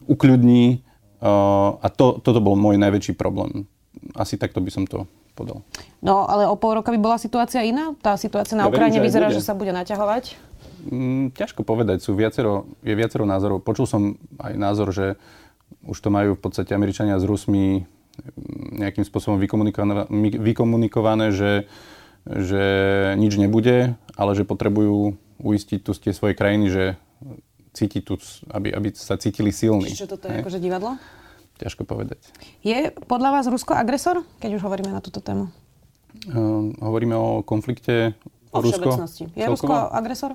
ukľudní. 0.10 0.82
A 1.80 1.88
to, 1.94 2.20
toto 2.20 2.44
bol 2.44 2.58
môj 2.58 2.76
najväčší 2.82 3.16
problém. 3.16 3.70
Asi 4.18 4.36
takto 4.36 4.60
by 4.60 4.72
som 4.74 4.84
to 4.90 5.06
podal. 5.38 5.62
No, 6.04 6.26
ale 6.28 6.50
o 6.50 6.58
pol 6.58 6.82
roka 6.82 6.92
by 6.92 7.00
bola 7.00 7.18
situácia 7.22 7.64
iná? 7.64 7.96
Tá 8.02 8.18
situácia 8.20 8.58
na 8.58 8.68
ja 8.68 8.70
Ukrajine 8.74 8.98
verím, 8.98 9.00
že 9.00 9.08
vyzerá, 9.08 9.28
že 9.32 9.46
sa 9.46 9.56
bude 9.56 9.72
naťahovať? 9.72 10.36
Mm, 10.90 11.32
ťažko 11.32 11.64
povedať, 11.64 12.04
sú 12.04 12.18
viacero, 12.18 12.68
je 12.84 12.92
viacero 12.92 13.24
názorov. 13.24 13.64
Počul 13.64 13.88
som 13.88 14.02
aj 14.42 14.54
názor, 14.58 14.92
že 14.92 15.16
už 15.88 15.98
to 16.02 16.10
majú 16.12 16.36
v 16.36 16.42
podstate 16.44 16.76
Američania 16.76 17.16
s 17.16 17.24
Rusmi 17.24 17.88
nejakým 18.78 19.06
spôsobom 19.06 19.42
vykomunikované, 19.42 20.06
vykomunikované 20.38 21.34
že, 21.34 21.66
že 22.30 22.66
nič 23.18 23.38
nebude, 23.42 23.98
ale 24.14 24.32
že 24.38 24.46
potrebujú 24.46 25.18
uistiť 25.42 25.80
tu 25.82 25.92
tie 25.98 26.14
svoje 26.14 26.38
krajiny, 26.38 26.70
že 26.70 26.84
cíti 27.74 28.06
tu, 28.06 28.22
aby, 28.54 28.70
aby 28.70 28.94
sa 28.94 29.18
cítili 29.18 29.50
silní. 29.50 29.90
Čiže 29.90 30.08
toto 30.08 30.30
je 30.30 30.40
akože 30.40 30.62
divadlo? 30.62 30.96
Ťažko 31.58 31.86
povedať. 31.86 32.22
Je 32.62 32.94
podľa 33.10 33.30
vás 33.40 33.46
Rusko 33.50 33.74
agresor, 33.78 34.26
keď 34.42 34.58
už 34.58 34.62
hovoríme 34.66 34.94
na 34.94 35.02
túto 35.02 35.22
tému? 35.22 35.50
Uh, 36.30 36.70
hovoríme 36.82 37.18
o 37.18 37.42
konflikte 37.42 38.14
o 38.54 38.62
Rusko. 38.62 38.94
Je 39.34 39.42
celkovo? 39.42 39.54
Rusko 39.58 39.74
agresor? 39.90 40.32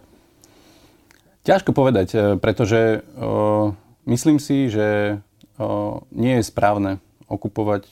Ťažko 1.47 1.71
povedať, 1.73 2.09
eh, 2.13 2.21
pretože 2.37 3.07
uh, 3.17 3.73
myslím 4.05 4.43
si, 4.43 4.69
že 4.69 5.19
uh, 5.57 6.03
nie 6.13 6.43
je 6.43 6.45
správne 6.45 6.99
okupovať 7.29 7.87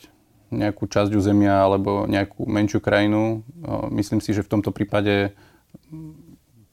nejakú 0.49 0.87
časť 0.87 1.11
územia 1.13 1.63
alebo 1.63 2.09
nejakú 2.09 2.47
menšiu 2.47 2.81
krajinu. 2.81 3.45
Uh, 3.63 3.87
myslím 3.93 4.19
si, 4.19 4.33
že 4.33 4.43
v 4.43 4.51
tomto 4.57 4.73
prípade 4.73 5.35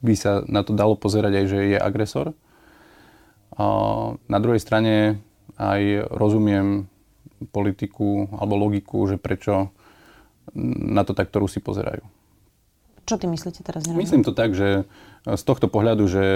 by 0.01 0.13
sa 0.17 0.41
na 0.45 0.61
to 0.65 0.73
dalo 0.73 0.97
pozerať 0.99 1.33
aj, 1.43 1.45
že 1.45 1.59
je 1.75 1.77
agresor. 1.79 2.33
Uh, 3.55 4.19
na 4.27 4.39
druhej 4.43 4.59
strane 4.59 5.23
aj 5.55 6.11
rozumiem 6.11 6.87
politiku 7.51 8.27
alebo 8.35 8.59
logiku, 8.59 9.07
že 9.07 9.19
prečo 9.19 9.71
na 10.55 11.03
to 11.03 11.11
takto 11.11 11.43
Rusi 11.43 11.59
pozerajú. 11.59 12.03
Čo 13.05 13.21
ty 13.21 13.29
myslíte 13.29 13.61
teraz? 13.61 13.85
Nerozumiem. 13.85 14.01
Myslím 14.01 14.23
to 14.25 14.33
tak, 14.33 14.57
že 14.57 14.89
z 15.25 15.43
tohto 15.45 15.69
pohľadu, 15.69 16.09
že, 16.09 16.27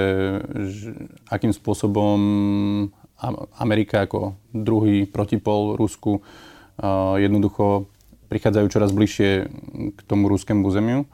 že 0.70 0.90
akým 1.30 1.54
spôsobom 1.54 2.20
Amerika 3.60 4.08
ako 4.08 4.40
druhý 4.56 5.06
protipol 5.06 5.76
Rusku 5.76 6.24
jednoducho 7.20 7.92
prichádzajú 8.32 8.66
čoraz 8.72 8.96
bližšie 8.96 9.30
k 9.96 10.00
tomu 10.08 10.32
ruskému 10.32 10.64
územiu, 10.64 11.10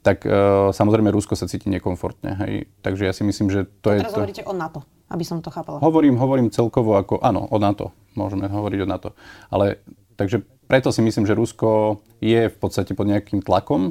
tak 0.00 0.24
samozrejme 0.72 1.12
Rusko 1.12 1.36
sa 1.36 1.44
cíti 1.44 1.68
nekomfortne. 1.68 2.38
Hej. 2.40 2.52
Takže 2.80 3.02
ja 3.04 3.12
si 3.12 3.26
myslím, 3.26 3.52
že 3.52 3.68
to 3.84 3.92
je... 3.92 4.00
Teraz 4.00 4.16
to... 4.16 4.24
hovoríte 4.24 4.44
o 4.48 4.54
NATO 4.56 4.80
aby 5.10 5.24
som 5.26 5.42
to 5.42 5.50
chápala. 5.50 5.82
Hovorím, 5.82 6.14
hovorím 6.16 6.54
celkovo 6.54 6.94
ako, 6.94 7.18
áno, 7.18 7.42
o 7.50 7.58
NATO. 7.58 7.90
Môžeme 8.14 8.46
hovoriť 8.46 8.78
o 8.86 8.90
NATO. 8.90 9.10
Ale 9.50 9.82
takže 10.14 10.46
preto 10.70 10.94
si 10.94 11.02
myslím, 11.02 11.26
že 11.26 11.34
Rusko 11.34 11.98
je 12.22 12.46
v 12.46 12.56
podstate 12.56 12.94
pod 12.94 13.10
nejakým 13.10 13.42
tlakom. 13.42 13.90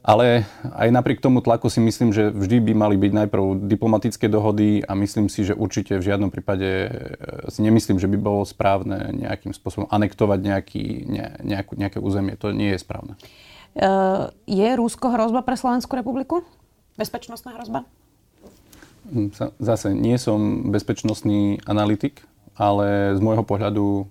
Ale 0.00 0.48
aj 0.64 0.88
napriek 0.88 1.20
tomu 1.20 1.44
tlaku 1.44 1.68
si 1.68 1.76
myslím, 1.76 2.08
že 2.08 2.32
vždy 2.32 2.64
by 2.64 2.72
mali 2.72 2.96
byť 2.96 3.12
najprv 3.12 3.68
diplomatické 3.68 4.32
dohody 4.32 4.80
a 4.80 4.96
myslím 4.96 5.28
si, 5.28 5.44
že 5.44 5.52
určite 5.52 6.00
v 6.00 6.06
žiadnom 6.08 6.32
prípade 6.32 6.88
e, 6.88 6.90
si 7.52 7.60
nemyslím, 7.60 8.00
že 8.00 8.08
by 8.08 8.16
bolo 8.16 8.48
správne 8.48 9.12
nejakým 9.12 9.52
spôsobom 9.52 9.92
anektovať 9.92 10.40
nejaký, 10.40 10.84
ne, 11.04 11.26
nejakú, 11.44 11.76
nejaké 11.76 11.98
územie. 12.00 12.32
To 12.40 12.48
nie 12.56 12.72
je 12.72 12.80
správne. 12.80 13.20
Uh, 13.76 14.32
je 14.50 14.66
Rusko 14.74 15.12
hrozba 15.12 15.44
pre 15.44 15.54
Slovenskú 15.54 15.94
republiku? 15.94 16.42
Bezpečnostná 16.96 17.54
hrozba? 17.60 17.84
Hm, 19.12 19.36
zase 19.60 19.92
nie 19.92 20.16
som 20.16 20.72
bezpečnostný 20.72 21.60
analytik, 21.68 22.24
ale 22.56 23.12
z 23.14 23.20
môjho 23.20 23.44
pohľadu 23.44 24.08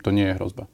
to 0.00 0.10
nie 0.14 0.30
je 0.30 0.36
hrozba. 0.38 0.70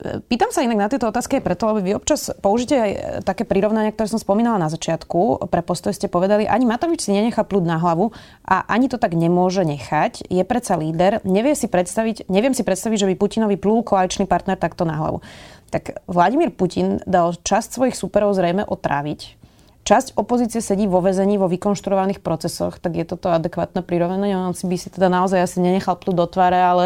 Pýtam 0.00 0.48
sa 0.54 0.64
inak 0.64 0.78
na 0.78 0.88
tieto 0.88 1.10
otázky 1.10 1.40
aj 1.40 1.44
preto, 1.44 1.68
lebo 1.68 1.84
vy 1.84 1.92
občas 1.98 2.32
použite 2.40 2.72
aj 2.72 2.90
také 3.26 3.44
prirovnania, 3.44 3.92
ktoré 3.92 4.08
som 4.08 4.22
spomínala 4.22 4.56
na 4.56 4.72
začiatku. 4.72 5.44
Pre 5.50 5.62
postoj 5.66 5.92
ste 5.92 6.08
povedali, 6.08 6.48
ani 6.48 6.64
Matovič 6.64 7.04
si 7.04 7.12
nenechá 7.12 7.44
plúd 7.44 7.68
na 7.68 7.76
hlavu 7.76 8.14
a 8.46 8.64
ani 8.70 8.88
to 8.88 8.96
tak 8.96 9.12
nemôže 9.18 9.66
nechať. 9.66 10.30
Je 10.30 10.40
predsa 10.46 10.78
líder, 10.78 11.20
nevie 11.26 11.52
si 11.52 11.68
predstaviť, 11.68 12.30
neviem 12.32 12.56
si 12.56 12.64
predstaviť, 12.64 12.96
že 13.02 13.08
by 13.12 13.14
Putinovi 13.18 13.56
plúl 13.58 13.84
koaličný 13.84 14.24
partner 14.24 14.56
takto 14.56 14.88
na 14.88 14.96
hlavu. 14.96 15.20
Tak 15.68 16.06
Vladimír 16.08 16.54
Putin 16.54 17.02
dal 17.04 17.36
časť 17.36 17.76
svojich 17.76 17.96
superov 17.98 18.32
zrejme 18.32 18.64
otráviť 18.64 19.39
časť 19.84 20.14
opozície 20.14 20.60
sedí 20.60 20.84
vo 20.86 21.00
väzení, 21.00 21.40
vo 21.40 21.48
vykonštruovaných 21.48 22.20
procesoch, 22.20 22.78
tak 22.78 23.00
je 23.00 23.04
toto 23.08 23.32
adekvátne 23.32 23.80
prirovnanie. 23.82 24.36
On 24.36 24.54
si 24.54 24.68
by 24.68 24.76
si 24.76 24.88
teda 24.92 25.08
naozaj 25.08 25.40
asi 25.40 25.58
nenechal 25.58 25.96
plúť 25.96 26.16
do 26.16 26.26
tváre, 26.28 26.60
ale 26.60 26.84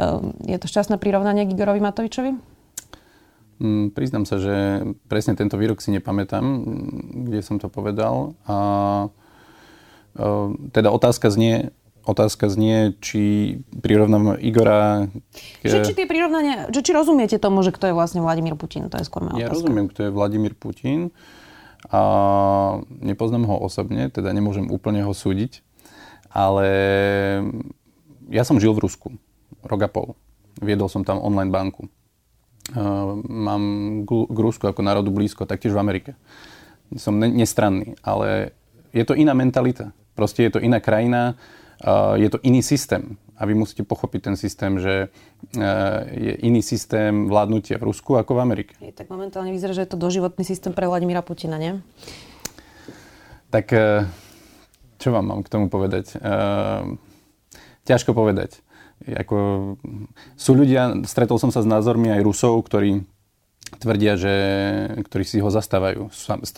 um, 0.00 0.32
je 0.42 0.56
to 0.58 0.66
šťastné 0.66 0.96
prirovnanie 0.98 1.44
k 1.46 1.54
Igorovi 1.54 1.80
Matovičovi? 1.84 2.32
Mm, 3.62 3.94
priznám 3.94 4.26
sa, 4.26 4.42
že 4.42 4.82
presne 5.06 5.38
tento 5.38 5.54
výrok 5.54 5.78
si 5.78 5.94
nepamätám, 5.94 6.42
kde 7.28 7.40
som 7.44 7.62
to 7.62 7.70
povedal. 7.70 8.34
A, 8.50 8.56
uh, 10.18 10.48
teda 10.74 10.90
otázka 10.90 11.30
znie, 11.30 11.70
otázka 12.04 12.52
znie, 12.52 12.92
či 13.00 13.56
prirovnám 13.70 14.36
Igora... 14.40 15.08
Že, 15.64 15.88
či 15.88 15.96
tie 15.96 16.06
prirovnania, 16.10 16.68
že 16.68 16.84
či 16.84 16.92
rozumiete 16.92 17.40
tomu, 17.40 17.64
že 17.64 17.72
kto 17.72 17.90
je 17.90 17.94
vlastne 17.96 18.20
Vladimír 18.20 18.58
Putin? 18.60 18.92
To 18.92 19.00
je 19.00 19.08
skôr 19.08 19.24
moja 19.24 19.40
Ja 19.40 19.48
otázka. 19.48 19.64
rozumiem, 19.64 19.86
kto 19.88 20.00
je 20.04 20.10
Vladimír 20.12 20.52
Putin. 20.52 21.14
A 21.92 22.00
nepoznám 22.88 23.44
ho 23.44 23.56
osobne, 23.60 24.08
teda 24.08 24.32
nemôžem 24.32 24.68
úplne 24.72 25.04
ho 25.04 25.12
súdiť. 25.12 25.60
Ale 26.34 26.66
ja 28.32 28.42
som 28.42 28.58
žil 28.58 28.74
v 28.74 28.88
Rusku 28.88 29.08
rok 29.64 29.80
a 29.84 29.88
pol. 29.88 30.18
Viedol 30.60 30.88
som 30.88 31.02
tam 31.02 31.20
online 31.20 31.50
banku. 31.50 31.88
Mám 33.28 33.62
k 34.08 34.38
Rusku 34.38 34.64
ako 34.64 34.80
národu 34.80 35.12
blízko, 35.12 35.44
taktiež 35.44 35.76
v 35.76 35.82
Amerike. 35.82 36.10
Som 36.96 37.20
ne- 37.20 37.32
nestranný, 37.32 37.96
ale 38.00 38.56
je 38.94 39.04
to 39.04 39.16
iná 39.18 39.36
mentalita. 39.36 39.92
Proste 40.14 40.46
je 40.46 40.56
to 40.56 40.62
iná 40.62 40.78
krajina, 40.78 41.34
je 42.14 42.28
to 42.30 42.38
iný 42.44 42.62
systém. 42.62 43.16
A 43.34 43.50
vy 43.50 43.58
musíte 43.58 43.82
pochopiť 43.82 44.20
ten 44.30 44.36
systém, 44.38 44.78
že 44.78 45.10
uh, 45.10 46.06
je 46.06 46.38
iný 46.46 46.62
systém 46.62 47.26
vládnutia 47.26 47.82
v 47.82 47.90
Rusku 47.90 48.14
ako 48.14 48.38
v 48.38 48.40
Amerike. 48.46 48.72
Je, 48.78 48.94
tak 48.94 49.10
momentálne 49.10 49.50
vyzerá, 49.50 49.74
že 49.74 49.82
je 49.82 49.90
to 49.90 49.98
doživotný 49.98 50.46
systém 50.46 50.70
pre 50.70 50.86
Vladimíra 50.86 51.18
Putina, 51.18 51.58
nie? 51.58 51.82
Tak 53.50 53.66
uh, 53.74 54.06
čo 55.02 55.10
vám 55.10 55.26
mám 55.26 55.42
k 55.42 55.50
tomu 55.50 55.66
povedať? 55.66 56.16
Ťažko 57.84 58.16
povedať. 58.16 58.62
Ako, 59.04 59.36
sú 60.38 60.56
ľudia, 60.56 61.04
stretol 61.04 61.36
som 61.36 61.52
sa 61.52 61.60
s 61.60 61.68
názormi 61.68 62.08
aj 62.08 62.24
Rusov, 62.24 62.64
ktorí 62.64 63.04
tvrdia, 63.78 64.14
že, 64.18 64.34
ktorí 65.06 65.24
si 65.26 65.38
ho 65.42 65.50
zastávajú. 65.50 66.10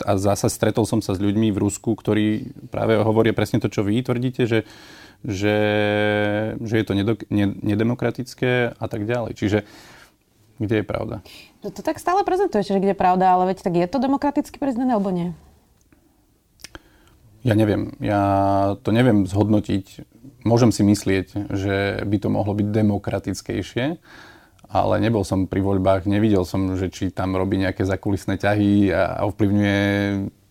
A 0.05 0.11
zase 0.17 0.47
stretol 0.49 0.85
som 0.85 1.01
sa 1.03 1.13
s 1.13 1.19
ľuďmi 1.21 1.51
v 1.51 1.61
Rusku, 1.61 1.93
ktorí 1.97 2.53
práve 2.69 2.97
hovoria 2.99 3.35
presne 3.35 3.61
to, 3.61 3.67
čo 3.67 3.85
vy 3.85 4.01
tvrdíte, 4.01 4.45
že, 4.45 4.65
že, 5.25 5.57
že 6.57 6.75
je 6.77 6.85
to 6.85 6.93
nedo, 6.93 7.13
ne, 7.29 7.53
nedemokratické 7.53 8.73
a 8.77 8.85
tak 8.85 9.05
ďalej. 9.05 9.37
Čiže 9.37 9.59
kde 10.57 10.81
je 10.81 10.85
pravda? 10.85 11.15
No 11.61 11.69
to 11.69 11.85
tak 11.85 12.01
stále 12.01 12.25
prezentujete, 12.25 12.73
že 12.73 12.81
kde 12.81 12.97
je 12.97 13.01
pravda, 13.01 13.33
ale 13.33 13.53
veď 13.53 13.61
tak 13.61 13.73
je 13.77 13.87
to 13.89 14.01
demokratický 14.01 14.57
prezident 14.57 14.89
alebo 14.89 15.13
nie? 15.13 15.33
Ja 17.45 17.53
neviem. 17.53 17.93
Ja 18.01 18.75
to 18.81 18.89
neviem 18.91 19.29
zhodnotiť 19.29 20.03
môžem 20.47 20.71
si 20.71 20.81
myslieť, 20.87 21.51
že 21.51 21.75
by 22.07 22.17
to 22.23 22.31
mohlo 22.31 22.55
byť 22.55 22.67
demokratickejšie, 22.71 23.85
ale 24.67 24.99
nebol 24.99 25.23
som 25.23 25.47
pri 25.47 25.63
voľbách, 25.63 26.11
nevidel 26.11 26.43
som, 26.43 26.75
že 26.75 26.91
či 26.91 27.07
tam 27.07 27.39
robí 27.39 27.55
nejaké 27.55 27.87
zakulisné 27.87 28.35
ťahy 28.35 28.91
a 28.91 29.23
ovplyvňuje 29.27 29.81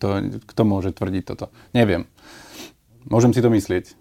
to, 0.01 0.07
kto 0.41 0.61
môže 0.65 0.89
tvrdiť 0.93 1.23
toto. 1.23 1.53
Neviem. 1.73 2.09
Môžem 3.07 3.31
si 3.31 3.39
to 3.45 3.53
myslieť. 3.53 3.93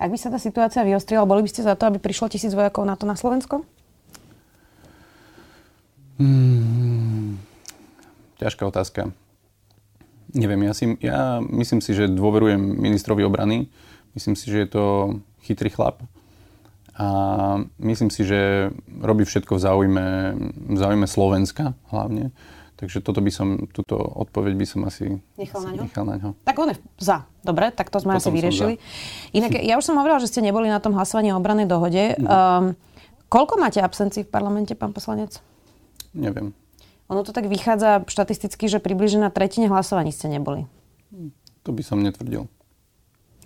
Ak 0.00 0.10
by 0.10 0.18
sa 0.18 0.32
tá 0.32 0.40
situácia 0.40 0.82
vyostrila, 0.82 1.28
boli 1.28 1.44
by 1.44 1.50
ste 1.52 1.62
za 1.62 1.76
to, 1.76 1.86
aby 1.86 2.00
prišlo 2.00 2.32
tisíc 2.32 2.50
vojakov 2.50 2.82
na 2.88 2.96
to 2.96 3.04
na 3.06 3.14
Slovensko? 3.14 3.62
Hmm, 6.20 7.40
ťažká 8.40 8.64
otázka. 8.68 9.12
Neviem, 10.36 10.68
ja, 10.68 10.72
si, 10.76 10.84
ja 11.02 11.20
myslím 11.42 11.80
si, 11.80 11.96
že 11.96 12.10
dôverujem 12.10 12.60
ministrovi 12.60 13.24
obrany. 13.24 13.72
Myslím 14.12 14.34
si, 14.34 14.50
že 14.50 14.66
je 14.66 14.68
to 14.70 14.84
chytrý 15.42 15.70
chlap. 15.72 16.04
A 17.00 17.06
myslím 17.80 18.12
si, 18.12 18.28
že 18.28 18.68
robí 19.00 19.24
všetko 19.24 19.56
v 19.56 19.60
záujme, 19.64 20.06
v 20.44 20.76
záujme 20.76 21.08
Slovenska 21.08 21.72
hlavne. 21.88 22.28
Takže 22.76 23.00
toto 23.00 23.24
by 23.24 23.32
som, 23.32 23.68
túto 23.72 23.96
odpoveď 23.96 24.52
by 24.56 24.66
som 24.68 24.80
asi 24.84 25.20
nechal 25.40 25.64
na 25.64 25.72
ňo. 25.76 25.82
Nechal 25.84 26.04
na 26.04 26.16
ňo. 26.20 26.30
Tak 26.44 26.56
on 26.60 26.72
je 26.72 26.76
za. 27.00 27.24
Dobre, 27.40 27.72
tak 27.72 27.88
to 27.88 28.04
sme 28.04 28.16
Potom 28.16 28.20
asi 28.20 28.30
vyriešili. 28.32 28.74
Inak 29.32 29.56
ja 29.64 29.80
už 29.80 29.84
som 29.84 29.96
hovorila, 29.96 30.20
že 30.20 30.28
ste 30.28 30.44
neboli 30.44 30.68
na 30.68 30.80
tom 30.80 30.92
hlasovaní 30.92 31.32
o 31.32 31.40
obranej 31.40 31.68
dohode. 31.68 32.20
Mhm. 32.20 32.24
Um, 32.28 32.64
koľko 33.32 33.56
máte 33.56 33.80
absencií 33.80 34.28
v 34.28 34.32
parlamente, 34.32 34.76
pán 34.76 34.92
poslanec? 34.92 35.40
Neviem. 36.12 36.52
Ono 37.08 37.24
to 37.24 37.32
tak 37.32 37.48
vychádza 37.48 38.04
štatisticky, 38.08 38.68
že 38.68 38.76
približne 38.76 39.24
na 39.24 39.32
tretine 39.32 39.72
hlasovaní 39.72 40.12
ste 40.12 40.28
neboli. 40.28 40.68
To 41.64 41.72
by 41.72 41.80
som 41.80 42.00
netvrdil. 42.00 42.44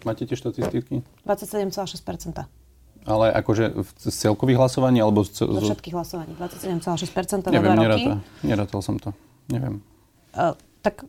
Máte 0.04 0.28
tie 0.28 0.37
štatistiky? 0.37 1.06
27,6%. 1.23 2.63
Ale 3.04 3.32
akože 3.37 3.84
z 4.00 4.14
celkových 4.16 4.56
hlasovaní 4.56 4.99
alebo 5.04 5.25
z... 5.25 5.44
Zo 5.44 5.61
všetkých 5.61 5.94
hlasovaní. 5.94 6.32
27,6% 6.40 7.52
Neviem, 7.52 7.76
nerátal, 7.76 8.16
nerátal 8.40 8.80
som 8.80 8.96
to. 8.96 9.12
Neviem. 9.52 9.84
Uh, 10.32 10.56
tak 10.80 11.04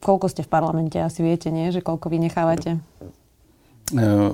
koľko 0.00 0.32
ste 0.32 0.40
v 0.40 0.50
parlamente? 0.50 0.96
Asi 0.96 1.20
viete, 1.20 1.52
nie? 1.52 1.68
Že 1.68 1.84
koľko 1.84 2.08
vy 2.08 2.18
nechávate? 2.24 2.80
Uh, 3.92 4.32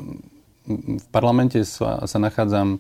v 1.03 1.07
parlamente 1.11 1.59
sa, 1.67 2.07
sa 2.07 2.19
nachádzam 2.23 2.79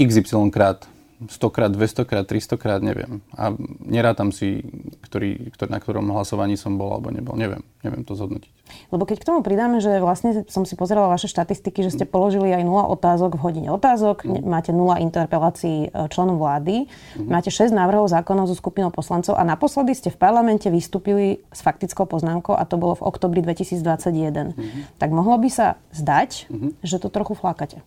XY 0.00 0.48
krát 0.48 0.88
100 1.28 1.52
krát, 1.52 1.68
200 1.68 2.08
krát, 2.08 2.24
300 2.24 2.56
krát, 2.56 2.80
neviem. 2.80 3.20
A 3.36 3.52
nerátam 3.84 4.32
si, 4.32 4.64
ktorý, 5.04 5.52
ktorý, 5.52 5.68
na 5.68 5.76
ktorom 5.76 6.08
hlasovaní 6.16 6.56
som 6.56 6.80
bol 6.80 6.96
alebo 6.96 7.12
nebol. 7.12 7.36
Neviem. 7.36 7.60
Neviem 7.84 8.08
to 8.08 8.16
zhodnotiť. 8.16 8.52
Lebo 8.90 9.06
keď 9.06 9.22
k 9.22 9.28
tomu 9.28 9.40
pridáme, 9.40 9.78
že 9.78 10.02
vlastne 10.02 10.44
som 10.48 10.66
si 10.66 10.74
pozerala 10.74 11.10
vaše 11.10 11.26
štatistiky, 11.30 11.84
že 11.86 11.94
ste 11.94 12.04
položili 12.08 12.50
aj 12.54 12.62
0 12.64 12.90
otázok 12.96 13.36
v 13.38 13.42
hodine 13.44 13.68
otázok, 13.70 14.26
mm. 14.26 14.44
máte 14.44 14.70
0 14.72 15.00
interpelácií 15.02 15.88
e, 15.88 16.08
členom 16.08 16.40
vlády, 16.40 16.86
mm. 16.86 17.28
máte 17.28 17.52
6 17.52 17.70
návrhov 17.70 18.10
zákonov 18.10 18.50
zo 18.50 18.56
skupinou 18.58 18.90
poslancov 18.90 19.38
a 19.38 19.42
naposledy 19.46 19.94
ste 19.94 20.10
v 20.10 20.18
parlamente 20.18 20.66
vystúpili 20.68 21.42
s 21.50 21.60
faktickou 21.62 22.06
poznámkou 22.06 22.56
a 22.56 22.64
to 22.66 22.80
bolo 22.80 22.98
v 22.98 23.06
oktobri 23.06 23.40
2021. 23.44 24.54
Mm. 24.54 24.86
Tak 24.98 25.08
mohlo 25.12 25.36
by 25.38 25.48
sa 25.52 25.80
zdať, 25.94 26.50
mm. 26.50 26.70
že 26.82 26.96
to 26.98 27.12
trochu 27.12 27.34
flákate. 27.38 27.80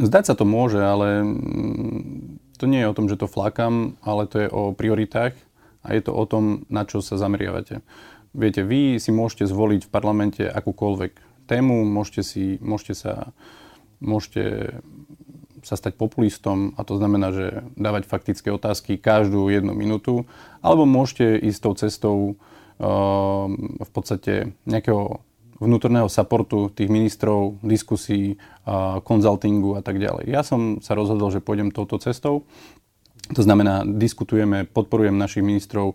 Zdať 0.00 0.32
sa 0.32 0.34
to 0.34 0.48
môže, 0.48 0.80
ale 0.80 1.20
mm, 1.20 2.56
to 2.56 2.64
nie 2.64 2.80
je 2.80 2.88
o 2.88 2.96
tom, 2.96 3.06
že 3.12 3.20
to 3.20 3.28
flakám, 3.28 4.00
ale 4.00 4.24
to 4.24 4.40
je 4.40 4.48
o 4.48 4.72
prioritách 4.72 5.36
a 5.82 5.92
je 5.92 6.00
to 6.00 6.14
o 6.14 6.24
tom, 6.24 6.64
na 6.72 6.86
čo 6.86 7.02
sa 7.04 7.18
zameriavate. 7.18 7.82
Viete, 8.32 8.64
vy 8.64 8.96
si 8.96 9.12
môžete 9.12 9.44
zvoliť 9.44 9.88
v 9.88 9.92
parlamente 9.92 10.42
akúkoľvek 10.48 11.44
tému, 11.44 11.84
môžete, 11.84 12.22
si, 12.24 12.44
môžete, 12.64 12.94
sa, 12.96 13.14
môžete 14.00 14.72
sa 15.62 15.76
stať 15.76 16.00
populistom 16.00 16.72
a 16.74 16.82
to 16.82 16.96
znamená, 16.96 17.30
že 17.30 17.60
dávať 17.76 18.08
faktické 18.08 18.48
otázky 18.48 18.96
každú 18.96 19.52
jednu 19.52 19.76
minútu, 19.76 20.24
alebo 20.64 20.88
môžete 20.88 21.38
ísť 21.44 21.60
tou 21.60 21.74
cestou 21.76 22.16
uh, 22.32 23.46
v 23.78 23.90
podstate 23.92 24.56
nejakého 24.64 25.22
vnútorného 25.62 26.10
supportu 26.10 26.74
tých 26.74 26.90
ministrov, 26.90 27.62
diskusí, 27.62 28.34
konzultingu 29.06 29.78
a 29.78 29.82
tak 29.86 30.02
ďalej. 30.02 30.26
Ja 30.26 30.42
som 30.42 30.82
sa 30.82 30.98
rozhodol, 30.98 31.30
že 31.30 31.38
pôjdem 31.38 31.70
touto 31.70 32.02
cestou. 32.02 32.42
To 33.30 33.42
znamená, 33.46 33.86
diskutujeme, 33.86 34.66
podporujem 34.66 35.14
našich 35.14 35.46
ministrov, 35.46 35.94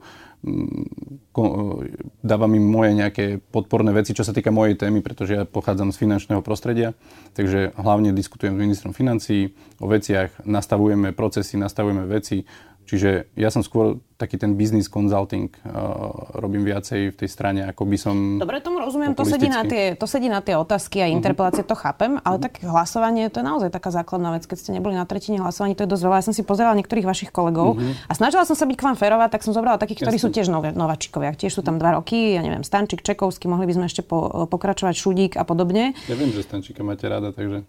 dávam 2.25 2.51
im 2.57 2.65
moje 2.65 2.91
nejaké 2.97 3.37
podporné 3.37 3.93
veci, 3.93 4.17
čo 4.17 4.25
sa 4.25 4.33
týka 4.33 4.49
mojej 4.49 4.73
témy, 4.73 5.05
pretože 5.05 5.37
ja 5.37 5.43
pochádzam 5.45 5.93
z 5.93 6.01
finančného 6.01 6.41
prostredia, 6.41 6.97
takže 7.37 7.77
hlavne 7.77 8.15
diskutujem 8.15 8.57
s 8.57 8.61
ministrom 8.61 8.93
financií 8.95 9.53
o 9.77 9.85
veciach, 9.85 10.47
nastavujeme 10.49 11.13
procesy, 11.13 11.61
nastavujeme 11.61 12.09
veci, 12.09 12.41
Čiže 12.87 13.27
ja 13.35 13.51
som 13.51 13.59
skôr 13.59 13.99
taký 14.15 14.39
ten 14.39 14.55
business 14.55 14.87
consulting 14.87 15.51
uh, 15.61 16.31
robím 16.39 16.63
viacej 16.65 17.13
v 17.13 17.15
tej 17.19 17.29
strane, 17.29 17.61
ako 17.67 17.83
by 17.83 17.97
som... 17.99 18.15
Dobre, 18.39 18.63
tomu 18.63 18.79
rozumiem, 18.79 19.11
to 19.13 19.27
sedí, 19.27 19.51
na 19.51 19.67
tie, 19.67 19.93
to 19.93 20.07
sedí 20.09 20.31
na 20.31 20.39
tie 20.39 20.55
otázky 20.57 21.03
a 21.03 21.11
mhm. 21.11 21.19
interpelácie, 21.19 21.67
to 21.67 21.75
chápem, 21.77 22.17
ale 22.23 22.39
uh-huh. 22.39 22.45
tak 22.47 22.63
hlasovanie, 22.63 23.29
to 23.29 23.43
je 23.43 23.45
naozaj 23.45 23.69
taká 23.69 23.93
základná 23.93 24.33
vec. 24.33 24.47
Keď 24.49 24.57
ste 24.57 24.71
neboli 24.73 24.95
na 24.95 25.05
tretine 25.05 25.37
hlasovaní, 25.37 25.75
to 25.75 25.85
je 25.85 25.91
dosť 25.91 26.03
veľa. 26.07 26.17
Ja 26.17 26.25
som 26.25 26.33
si 26.33 26.41
pozerala 26.41 26.73
niektorých 26.79 27.05
vašich 27.05 27.29
kolegov 27.29 27.77
uh-huh. 27.77 28.09
a 28.09 28.11
snažila 28.15 28.47
som 28.47 28.55
sa 28.55 28.63
byť 28.65 28.77
k 28.79 28.83
vám 28.87 28.97
férová, 28.97 29.27
tak 29.27 29.43
som 29.43 29.51
zobrala 29.51 29.77
takých, 29.77 30.07
ktorí 30.07 30.17
Jasne. 30.17 30.25
sú 30.31 30.33
tiež 30.33 30.47
nové, 30.47 30.71
nováčikovia. 30.71 31.35
Tiež 31.35 31.53
sú 31.53 31.61
tam 31.61 31.77
dva 31.77 31.99
roky, 31.99 32.39
ja 32.39 32.41
neviem, 32.41 32.63
Stančík, 32.63 33.03
Čekovský, 33.03 33.51
mohli 33.51 33.67
by 33.67 33.73
sme 33.77 33.85
ešte 33.85 34.01
po, 34.01 34.47
pokračovať 34.47 34.95
Šudík 34.95 35.33
a 35.35 35.43
podobne. 35.43 35.93
Ja 36.07 36.15
viem, 36.15 36.31
že 36.33 36.41
Stančíka 36.41 36.81
máte 36.81 37.05
rada, 37.05 37.35
takže... 37.35 37.67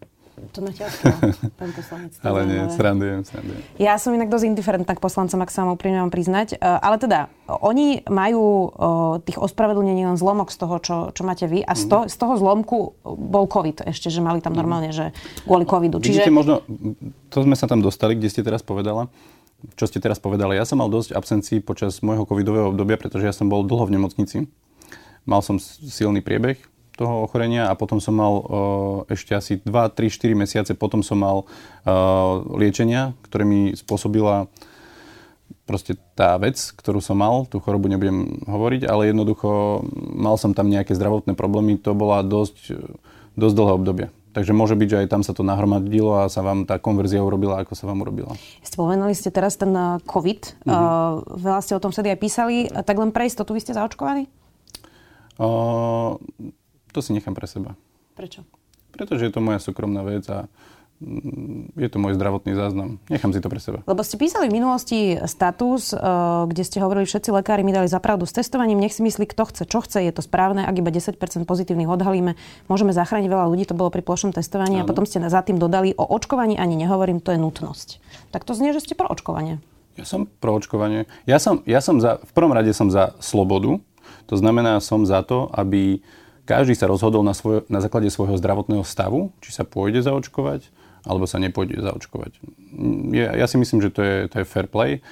To 0.54 0.60
máte 0.62 0.82
odkiaľ, 0.86 1.12
pán 1.60 1.70
poslanec. 1.74 2.12
ale 2.22 2.40
nie, 2.46 2.60
srandujem, 2.72 3.20
srandujem. 3.26 3.62
Ja 3.76 3.98
som 3.98 4.14
inak 4.14 4.30
dosť 4.30 4.44
indiferentná 4.50 4.92
k 4.94 5.02
poslancom, 5.02 5.42
ak 5.42 5.50
sa 5.50 5.64
vám 5.66 5.74
úprimne 5.74 6.04
mám 6.04 6.12
priznať. 6.14 6.54
E, 6.54 6.56
ale 6.58 6.96
teda, 6.96 7.28
oni 7.48 8.06
majú 8.06 8.44
e, 8.44 8.68
tých 9.26 9.38
ospravedlnení 9.42 10.08
len 10.08 10.16
zlomok 10.16 10.54
z 10.54 10.58
toho, 10.58 10.76
čo, 10.78 10.96
čo 11.12 11.22
máte 11.26 11.50
vy. 11.50 11.66
A 11.66 11.74
z, 11.74 11.90
to, 11.90 11.98
z 12.06 12.16
toho 12.16 12.38
zlomku 12.38 12.94
bol 13.04 13.44
COVID 13.50 13.84
ešte, 13.88 14.08
že 14.08 14.22
mali 14.22 14.38
tam 14.38 14.54
mhm. 14.54 14.60
normálne, 14.60 14.90
že 14.94 15.10
kvôli 15.44 15.66
covidu. 15.66 15.98
Čiže... 15.98 16.24
Vidíte, 16.24 16.34
možno, 16.34 16.62
to 17.28 17.42
sme 17.42 17.58
sa 17.58 17.66
tam 17.66 17.82
dostali, 17.82 18.14
kde 18.14 18.28
ste 18.30 18.42
teraz 18.46 18.62
povedala 18.62 19.10
čo 19.74 19.90
ste 19.90 19.98
teraz 19.98 20.22
povedali. 20.22 20.54
Ja 20.54 20.62
som 20.62 20.78
mal 20.78 20.86
dosť 20.86 21.18
absencií 21.18 21.58
počas 21.58 21.98
môjho 21.98 22.22
covidového 22.22 22.70
obdobia, 22.70 22.94
pretože 22.94 23.26
ja 23.26 23.34
som 23.34 23.50
bol 23.50 23.66
dlho 23.66 23.90
v 23.90 23.98
nemocnici. 23.98 24.46
Mal 25.26 25.42
som 25.42 25.58
silný 25.58 26.22
priebeh, 26.22 26.62
toho 26.98 27.22
ochorenia 27.22 27.70
a 27.70 27.78
potom 27.78 28.02
som 28.02 28.18
mal 28.18 28.34
uh, 28.34 28.44
ešte 29.06 29.38
asi 29.38 29.62
2, 29.62 29.70
3, 29.70 30.10
4 30.10 30.34
mesiace 30.34 30.72
potom 30.74 31.06
som 31.06 31.22
mal 31.22 31.46
uh, 31.46 32.42
liečenia, 32.58 33.14
ktoré 33.22 33.46
mi 33.46 33.78
spôsobila 33.78 34.50
proste 35.62 36.00
tá 36.16 36.34
vec, 36.40 36.56
ktorú 36.74 36.98
som 36.98 37.20
mal, 37.20 37.44
tú 37.44 37.60
chorobu 37.60 37.92
nebudem 37.92 38.42
hovoriť, 38.48 38.88
ale 38.88 39.12
jednoducho 39.12 39.84
mal 40.16 40.40
som 40.40 40.56
tam 40.56 40.72
nejaké 40.72 40.96
zdravotné 40.96 41.36
problémy, 41.36 41.76
to 41.76 41.92
bola 41.92 42.24
dosť, 42.24 42.72
dosť 43.36 43.54
dlhé 43.54 43.72
obdobie. 43.76 44.06
Takže 44.38 44.52
môže 44.54 44.78
byť, 44.78 44.88
že 44.88 45.00
aj 45.02 45.08
tam 45.10 45.22
sa 45.26 45.32
to 45.34 45.42
nahromadilo 45.42 46.24
a 46.24 46.30
sa 46.30 46.46
vám 46.46 46.62
tá 46.62 46.76
konverzia 46.78 47.24
urobila, 47.24 47.58
ako 47.58 47.74
sa 47.74 47.90
vám 47.90 48.06
urobila. 48.06 48.32
Spomenuli 48.62 49.10
ste 49.10 49.34
teraz 49.34 49.56
ten 49.56 49.74
eh, 49.74 49.98
COVID. 50.04 50.40
Mm-hmm. 50.62 50.70
Uh, 50.70 51.26
veľa 51.42 51.60
ste 51.64 51.74
o 51.74 51.82
tom 51.82 51.90
vtedy 51.90 52.14
aj 52.14 52.18
písali. 52.22 52.56
Tak 52.68 52.96
len 52.96 53.10
pre 53.10 53.26
istotu, 53.26 53.56
vy 53.56 53.60
ste 53.64 53.74
zaočkovaní? 53.74 54.30
Uh, 55.42 56.22
to 56.98 57.06
si 57.06 57.14
nechám 57.14 57.38
pre 57.38 57.46
seba. 57.46 57.78
Prečo? 58.18 58.42
Pretože 58.90 59.30
je 59.30 59.32
to 59.32 59.38
moja 59.38 59.62
súkromná 59.62 60.02
vec 60.02 60.26
a 60.26 60.50
Mm, 60.98 61.70
je 61.78 61.86
to 61.86 62.02
môj 62.02 62.18
zdravotný 62.18 62.58
záznam. 62.58 62.98
Nechám 63.06 63.30
si 63.30 63.38
to 63.38 63.46
pre 63.46 63.62
seba. 63.62 63.86
Lebo 63.86 64.02
ste 64.02 64.18
písali 64.18 64.50
v 64.50 64.58
minulosti 64.58 65.14
status, 65.30 65.94
eh, 65.94 65.98
kde 66.50 66.62
ste 66.66 66.82
hovorili, 66.82 67.06
všetci 67.06 67.30
lekári 67.30 67.62
mi 67.62 67.70
dali 67.70 67.86
zapravdu 67.86 68.26
s 68.26 68.34
testovaním, 68.34 68.82
nech 68.82 68.98
si 68.98 69.06
myslí, 69.06 69.30
kto 69.30 69.46
chce, 69.46 69.62
čo 69.70 69.78
chce, 69.78 70.02
je 70.02 70.10
to 70.10 70.26
správne, 70.26 70.66
ak 70.66 70.74
iba 70.74 70.90
10% 70.90 71.46
pozitívnych 71.46 71.86
odhalíme, 71.86 72.34
môžeme 72.66 72.90
zachrániť 72.90 73.30
veľa 73.30 73.46
ľudí, 73.46 73.70
to 73.70 73.78
bolo 73.78 73.94
pri 73.94 74.02
plošnom 74.02 74.34
testovaní 74.34 74.82
Áno. 74.82 74.84
a 74.84 74.88
potom 74.90 75.06
ste 75.06 75.22
za 75.22 75.38
tým 75.46 75.62
dodali, 75.62 75.94
o 75.94 76.02
očkovaní 76.02 76.58
ani 76.58 76.74
nehovorím, 76.74 77.22
to 77.22 77.30
je 77.30 77.38
nutnosť. 77.38 78.02
Tak 78.34 78.42
to 78.42 78.58
znie, 78.58 78.74
že 78.74 78.82
ste 78.82 78.98
pro 78.98 79.06
očkovanie. 79.06 79.62
Ja 79.94 80.02
som 80.02 80.26
pro 80.26 80.58
očkovanie. 80.58 81.06
Ja 81.30 81.38
som, 81.38 81.62
ja 81.62 81.78
som 81.78 82.02
za, 82.02 82.18
v 82.18 82.32
prvom 82.34 82.50
rade 82.50 82.74
som 82.74 82.90
za 82.90 83.14
slobodu, 83.22 83.78
to 84.26 84.34
znamená, 84.34 84.82
som 84.82 85.06
za 85.06 85.22
to, 85.22 85.46
aby 85.54 86.02
každý 86.48 86.72
sa 86.72 86.88
rozhodol 86.88 87.20
na, 87.20 87.36
svoj, 87.36 87.68
na 87.68 87.84
základe 87.84 88.08
svojho 88.08 88.40
zdravotného 88.40 88.80
stavu, 88.80 89.36
či 89.44 89.52
sa 89.52 89.68
pôjde 89.68 90.00
zaočkovať, 90.00 90.72
alebo 91.04 91.28
sa 91.28 91.36
nepôjde 91.36 91.76
zaočkovať. 91.84 92.40
Ja, 93.12 93.36
ja 93.36 93.44
si 93.44 93.60
myslím, 93.60 93.84
že 93.84 93.92
to 93.92 94.00
je, 94.00 94.16
to 94.32 94.40
je 94.40 94.48
fair 94.48 94.64
play. 94.64 95.04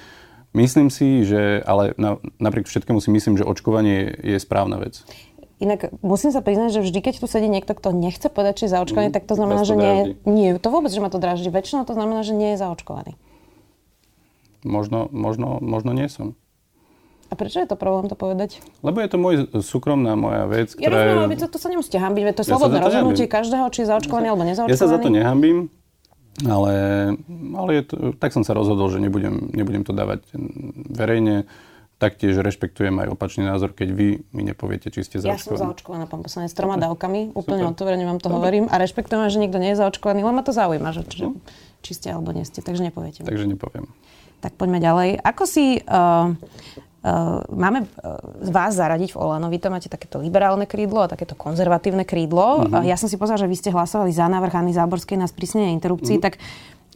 Myslím 0.57 0.89
si, 0.89 1.21
že, 1.21 1.61
ale 1.61 1.93
na, 2.01 2.17
napriek 2.41 2.65
všetkému 2.65 2.97
si 2.97 3.13
myslím, 3.13 3.37
že 3.37 3.45
očkovanie 3.45 4.17
je 4.25 4.41
správna 4.41 4.81
vec. 4.81 5.05
Inak 5.61 5.93
musím 6.01 6.33
sa 6.33 6.41
priznať, 6.41 6.81
že 6.81 6.85
vždy, 6.85 6.99
keď 7.01 7.13
tu 7.21 7.29
sedí 7.29 7.49
niekto, 7.49 7.73
kto 7.77 7.93
nechce 7.93 8.29
povedať, 8.29 8.61
či 8.61 8.63
je 8.69 8.73
zaočkovaný, 8.77 9.09
mm, 9.09 9.15
tak 9.17 9.25
to 9.25 9.33
znamená, 9.37 9.61
to 9.65 9.69
že 9.73 9.75
nie, 9.77 9.95
nie. 10.25 10.49
To 10.57 10.69
vôbec, 10.69 10.89
že 10.93 11.01
ma 11.01 11.09
to 11.09 11.21
dráždi. 11.21 11.49
Väčšinou 11.49 11.85
to 11.85 11.97
znamená, 11.97 12.21
že 12.21 12.37
nie 12.37 12.53
je 12.53 12.61
zaočkovaný. 12.61 13.17
Možno, 14.65 15.09
možno, 15.09 15.57
možno 15.61 15.93
nie 15.93 16.09
som. 16.09 16.37
A 17.27 17.33
prečo 17.35 17.59
je 17.59 17.67
to 17.67 17.75
problém 17.75 18.07
to 18.07 18.15
povedať? 18.15 18.63
Lebo 18.79 19.03
je 19.03 19.09
to 19.11 19.17
môj 19.19 19.35
súkromná 19.59 20.15
moja 20.15 20.47
vec, 20.47 20.71
ja 20.79 20.87
ktorá... 20.87 20.95
Ja 20.95 21.07
rozumiem, 21.11 21.35
je... 21.35 21.41
to, 21.43 21.47
to 21.51 21.59
sa 21.59 21.67
nemusíte 21.67 21.99
hambiť, 21.99 22.23
to 22.31 22.41
je 22.41 22.47
ja 22.47 22.51
slobodné 22.55 22.79
rozhodnutie 22.79 23.25
každého, 23.27 23.67
či 23.75 23.83
je 23.83 23.87
zaočkovaný 23.91 24.25
alebo 24.31 24.43
nezaočkovaný. 24.47 24.71
Ja 24.71 24.79
sa 24.79 24.87
za 24.87 24.99
to 25.03 25.09
nehambím. 25.11 25.67
Ale, 26.45 26.73
ale 27.57 27.69
je 27.81 27.83
to, 27.89 27.95
tak 28.13 28.29
som 28.29 28.45
sa 28.45 28.53
rozhodol, 28.53 28.93
že 28.93 29.01
nebudem, 29.01 29.49
nebudem 29.57 29.81
to 29.81 29.89
dávať 29.89 30.21
verejne. 30.93 31.49
Taktiež 31.97 32.37
rešpektujem 32.37 32.93
aj 32.93 33.17
opačný 33.17 33.41
názor, 33.41 33.73
keď 33.73 33.89
vy 33.89 34.21
mi 34.29 34.45
nepoviete, 34.45 34.93
či 34.93 35.01
ste 35.01 35.17
zaočkovaní. 35.17 35.33
Ja 35.33 35.41
som 35.41 35.57
zaočkovaná, 35.57 36.05
pán 36.05 36.21
poslanec, 36.21 36.53
troma 36.53 36.77
dávkami. 36.77 37.33
Úplne 37.33 37.73
otvorene 37.73 38.05
vám 38.05 38.21
to 38.21 38.29
Dobre. 38.29 38.37
hovorím. 38.37 38.65
A 38.69 38.77
rešpektujem, 38.77 39.33
že 39.33 39.41
niekto 39.41 39.57
nie 39.57 39.73
je 39.73 39.81
zaočkovaný, 39.81 40.21
len 40.21 40.37
ma 40.37 40.45
to 40.45 40.53
zaujíma, 40.53 40.93
že, 40.93 41.09
či, 41.09 41.25
no. 41.25 41.41
či 41.81 41.91
ste 41.97 42.13
alebo 42.13 42.29
nie 42.37 42.45
ste. 42.45 42.61
Takže 42.61 42.85
nepoviete. 42.85 43.25
Takže 43.25 43.49
nepoviem. 43.49 43.89
Tak 44.45 44.53
poďme 44.61 44.77
ďalej. 44.77 45.17
Ako 45.25 45.43
si... 45.49 45.81
Uh, 45.89 46.37
máme 47.53 47.85
uh, 47.85 48.17
vás 48.49 48.73
zaradiť 48.75 49.13
v 49.13 49.19
Olano. 49.21 49.47
Vy 49.47 49.61
to 49.61 49.69
máte 49.69 49.87
takéto 49.87 50.17
liberálne 50.17 50.65
krídlo 50.65 51.05
a 51.05 51.11
takéto 51.11 51.37
konzervatívne 51.37 52.03
krídlo. 52.03 52.65
Mm-hmm. 52.65 52.81
Uh, 52.81 52.85
ja 52.85 52.97
som 52.97 53.07
si 53.07 53.15
pozrela, 53.15 53.41
že 53.41 53.49
vy 53.49 53.57
ste 53.57 53.69
hlasovali 53.71 54.11
za 54.11 54.25
návrh 54.27 54.53
Anny 54.53 54.73
Záborskej 54.73 55.15
na 55.15 55.29
sprísnenie 55.29 55.71
interrupcií, 55.77 56.17
mm-hmm. 56.19 56.27
tak 56.27 56.41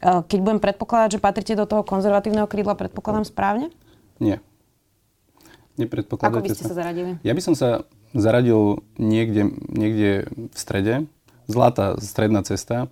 keď 0.02 0.40
budem 0.42 0.58
predpokladať, 0.58 1.10
že 1.14 1.20
patríte 1.22 1.54
do 1.54 1.70
toho 1.70 1.86
konzervatívneho 1.86 2.50
krídla, 2.50 2.74
predpokladám 2.74 3.22
správne? 3.22 3.70
Nie. 4.18 4.42
Nepredpokladáte 5.78 6.42
Ako 6.42 6.46
by 6.50 6.58
ste 6.58 6.66
sa 6.66 6.74
zaradili? 6.74 7.12
Ja 7.22 7.38
by 7.38 7.42
som 7.46 7.54
sa 7.54 7.86
zaradil 8.18 8.82
niekde, 8.98 9.54
niekde 9.70 10.26
v 10.34 10.58
strede. 10.58 11.06
Zlatá 11.46 12.02
stredná 12.02 12.42
cesta. 12.42 12.90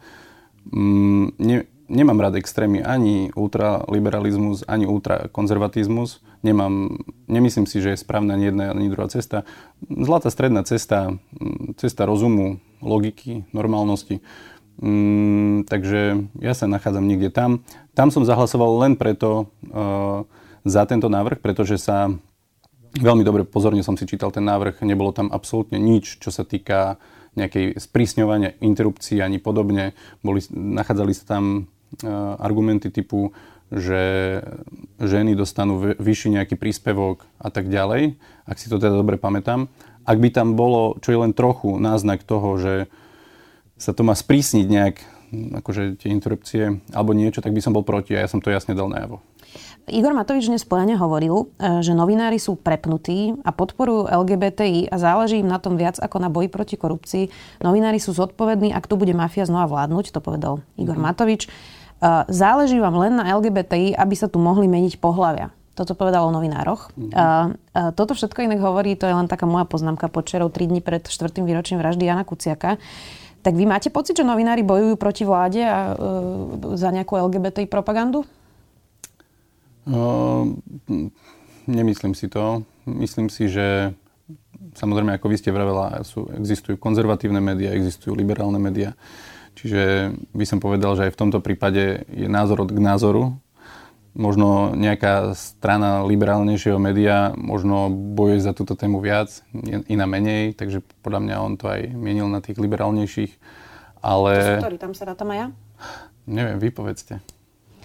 Mm, 0.70 1.34
ne, 1.42 1.58
nemám 1.90 2.20
rád 2.22 2.38
extrémy 2.38 2.86
ani 2.86 3.34
ultraliberalizmus, 3.36 4.64
ani 4.70 4.86
ultrakonzervatizmus. 4.86 6.22
Nemám, 6.46 7.02
nemyslím 7.28 7.66
si, 7.68 7.82
že 7.82 7.90
je 7.92 8.04
správna 8.06 8.38
ani 8.38 8.54
jedna, 8.54 8.72
ani 8.72 8.88
druhá 8.88 9.10
cesta. 9.12 9.44
Zlatá 9.84 10.30
stredná 10.32 10.64
cesta, 10.64 11.18
mm, 11.36 11.76
cesta 11.76 12.06
rozumu, 12.06 12.62
logiky, 12.80 13.44
normálnosti. 13.52 14.22
Mm, 14.80 15.68
takže 15.68 16.32
ja 16.40 16.54
sa 16.56 16.72
nachádzam 16.72 17.04
niekde 17.04 17.34
tam. 17.34 17.68
Tam 17.92 18.14
som 18.16 18.24
zahlasoval 18.24 18.88
len 18.88 18.94
preto 18.96 19.52
uh, 19.68 20.24
za 20.64 20.88
tento 20.88 21.12
návrh, 21.12 21.44
pretože 21.44 21.76
sa 21.76 22.08
veľmi 22.96 23.28
dobre, 23.28 23.44
pozorne 23.44 23.84
som 23.84 24.00
si 24.00 24.08
čítal 24.08 24.32
ten 24.32 24.48
návrh, 24.48 24.82
nebolo 24.88 25.12
tam 25.12 25.28
absolútne 25.30 25.76
nič, 25.76 26.24
čo 26.24 26.32
sa 26.32 26.48
týka 26.48 26.96
nejakej 27.38 27.78
sprísňovania 27.78 28.58
interrupcií 28.64 29.22
ani 29.22 29.38
podobne. 29.38 29.94
Boli, 30.26 30.42
nachádzali 30.50 31.14
sa 31.14 31.38
tam 31.38 31.70
argumenty 32.40 32.94
typu, 32.94 33.34
že 33.70 34.02
ženy 34.98 35.38
dostanú 35.38 35.94
vyšší 35.98 36.42
nejaký 36.42 36.58
príspevok 36.58 37.30
a 37.38 37.54
tak 37.54 37.70
ďalej, 37.70 38.18
ak 38.50 38.58
si 38.58 38.66
to 38.66 38.82
teda 38.82 38.98
dobre 38.98 39.22
pamätám. 39.22 39.70
Ak 40.10 40.18
by 40.18 40.34
tam 40.34 40.58
bolo 40.58 40.98
čo 41.06 41.14
je 41.14 41.22
len 41.22 41.38
trochu 41.38 41.78
náznak 41.78 42.26
toho, 42.26 42.58
že 42.58 42.74
sa 43.78 43.94
to 43.94 44.02
má 44.02 44.18
sprísniť 44.18 44.66
nejak, 44.66 44.96
akože 45.62 46.02
tie 46.02 46.10
interrupcie 46.10 46.82
alebo 46.90 47.14
niečo, 47.14 47.46
tak 47.46 47.54
by 47.54 47.62
som 47.62 47.78
bol 47.78 47.86
proti 47.86 48.18
a 48.18 48.26
ja 48.26 48.32
som 48.32 48.42
to 48.42 48.50
jasne 48.50 48.74
dal 48.74 48.90
najavo. 48.90 49.22
Igor 49.90 50.14
Matovič 50.14 50.46
dnes 50.46 50.62
spojene 50.62 50.94
hovoril, 50.98 51.50
eh, 51.58 51.82
že 51.82 51.98
novinári 51.98 52.38
sú 52.38 52.58
prepnutí 52.58 53.34
a 53.42 53.50
podporujú 53.50 54.06
LGBTI 54.06 54.94
a 54.94 54.96
záleží 55.02 55.42
im 55.42 55.50
na 55.50 55.58
tom 55.58 55.78
viac 55.78 55.98
ako 55.98 56.22
na 56.22 56.30
boji 56.30 56.50
proti 56.50 56.76
korupcii. 56.78 57.26
Novinári 57.66 57.98
sú 57.98 58.14
zodpovední, 58.14 58.70
ak 58.70 58.86
tu 58.86 58.98
bude 58.98 59.14
mafia 59.18 59.50
znova 59.50 59.66
vládnuť, 59.66 60.14
to 60.14 60.22
povedal 60.22 60.62
Igor 60.78 60.98
mm. 60.98 61.04
Matovič. 61.06 61.50
Záleží 62.32 62.80
vám 62.80 62.96
len 62.96 63.20
na 63.20 63.28
LGBTI, 63.36 63.96
aby 63.96 64.16
sa 64.16 64.32
tu 64.32 64.40
mohli 64.40 64.72
meniť 64.72 65.04
pohľavia. 65.04 65.52
Toto 65.76 65.96
povedal 65.96 66.28
o 66.28 66.32
novinároch. 66.32 66.92
Mm-hmm. 66.92 67.12
A, 67.16 67.26
a 67.76 67.82
toto 67.96 68.12
všetko 68.12 68.44
inak 68.44 68.60
hovorí, 68.60 69.00
to 69.00 69.08
je 69.08 69.16
len 69.16 69.32
taká 69.32 69.48
moja 69.48 69.64
poznámka 69.64 70.12
počerov 70.12 70.52
3 70.52 70.72
dní 70.72 70.82
pred 70.84 71.04
4. 71.08 71.40
výročím 71.40 71.80
vraždy 71.80 72.04
Jana 72.04 72.28
Kuciaka. 72.28 72.76
Tak 73.40 73.56
vy 73.56 73.64
máte 73.64 73.88
pocit, 73.88 74.20
že 74.20 74.28
novinári 74.28 74.68
bojujú 74.68 75.00
proti 75.00 75.24
vláde 75.24 75.64
a 75.64 75.80
e, 75.92 76.76
za 76.76 76.92
nejakú 76.92 77.16
LGBTI 77.16 77.72
propagandu? 77.72 78.28
Uh, 79.88 80.60
nemyslím 81.64 82.12
si 82.12 82.28
to. 82.28 82.68
Myslím 82.84 83.32
si, 83.32 83.48
že 83.48 83.96
samozrejme, 84.76 85.16
ako 85.16 85.32
vy 85.32 85.38
ste 85.40 85.56
vravela, 85.56 86.04
sú, 86.04 86.28
existujú 86.36 86.76
konzervatívne 86.76 87.40
médiá, 87.40 87.72
existujú 87.72 88.12
liberálne 88.12 88.60
médiá. 88.60 88.94
Čiže 89.60 90.16
by 90.32 90.46
som 90.48 90.64
povedal, 90.64 90.96
že 90.96 91.12
aj 91.12 91.14
v 91.14 91.20
tomto 91.20 91.44
prípade 91.44 92.08
je 92.08 92.28
názor 92.32 92.64
od 92.64 92.72
k 92.72 92.80
názoru. 92.80 93.36
Možno 94.16 94.72
nejaká 94.72 95.36
strana 95.36 96.08
liberálnejšieho 96.08 96.80
média 96.80 97.36
možno 97.36 97.92
bojuje 97.92 98.40
za 98.40 98.56
túto 98.56 98.74
tému 98.80 99.04
viac, 99.04 99.44
iná 99.92 100.08
menej, 100.08 100.56
takže 100.56 100.80
podľa 101.04 101.20
mňa 101.28 101.36
on 101.44 101.54
to 101.60 101.68
aj 101.68 101.92
mienil 101.92 102.32
na 102.32 102.40
tých 102.40 102.56
liberálnejších. 102.56 103.36
Ale... 104.00 104.32
To 104.40 104.72
sú 104.72 104.80
tam 104.80 104.94
sa 104.96 105.04
dátam 105.12 105.30
aj 105.36 105.38
ja? 105.38 105.48
Neviem, 106.24 106.58
vy 106.58 106.70
povedzte. 106.72 107.20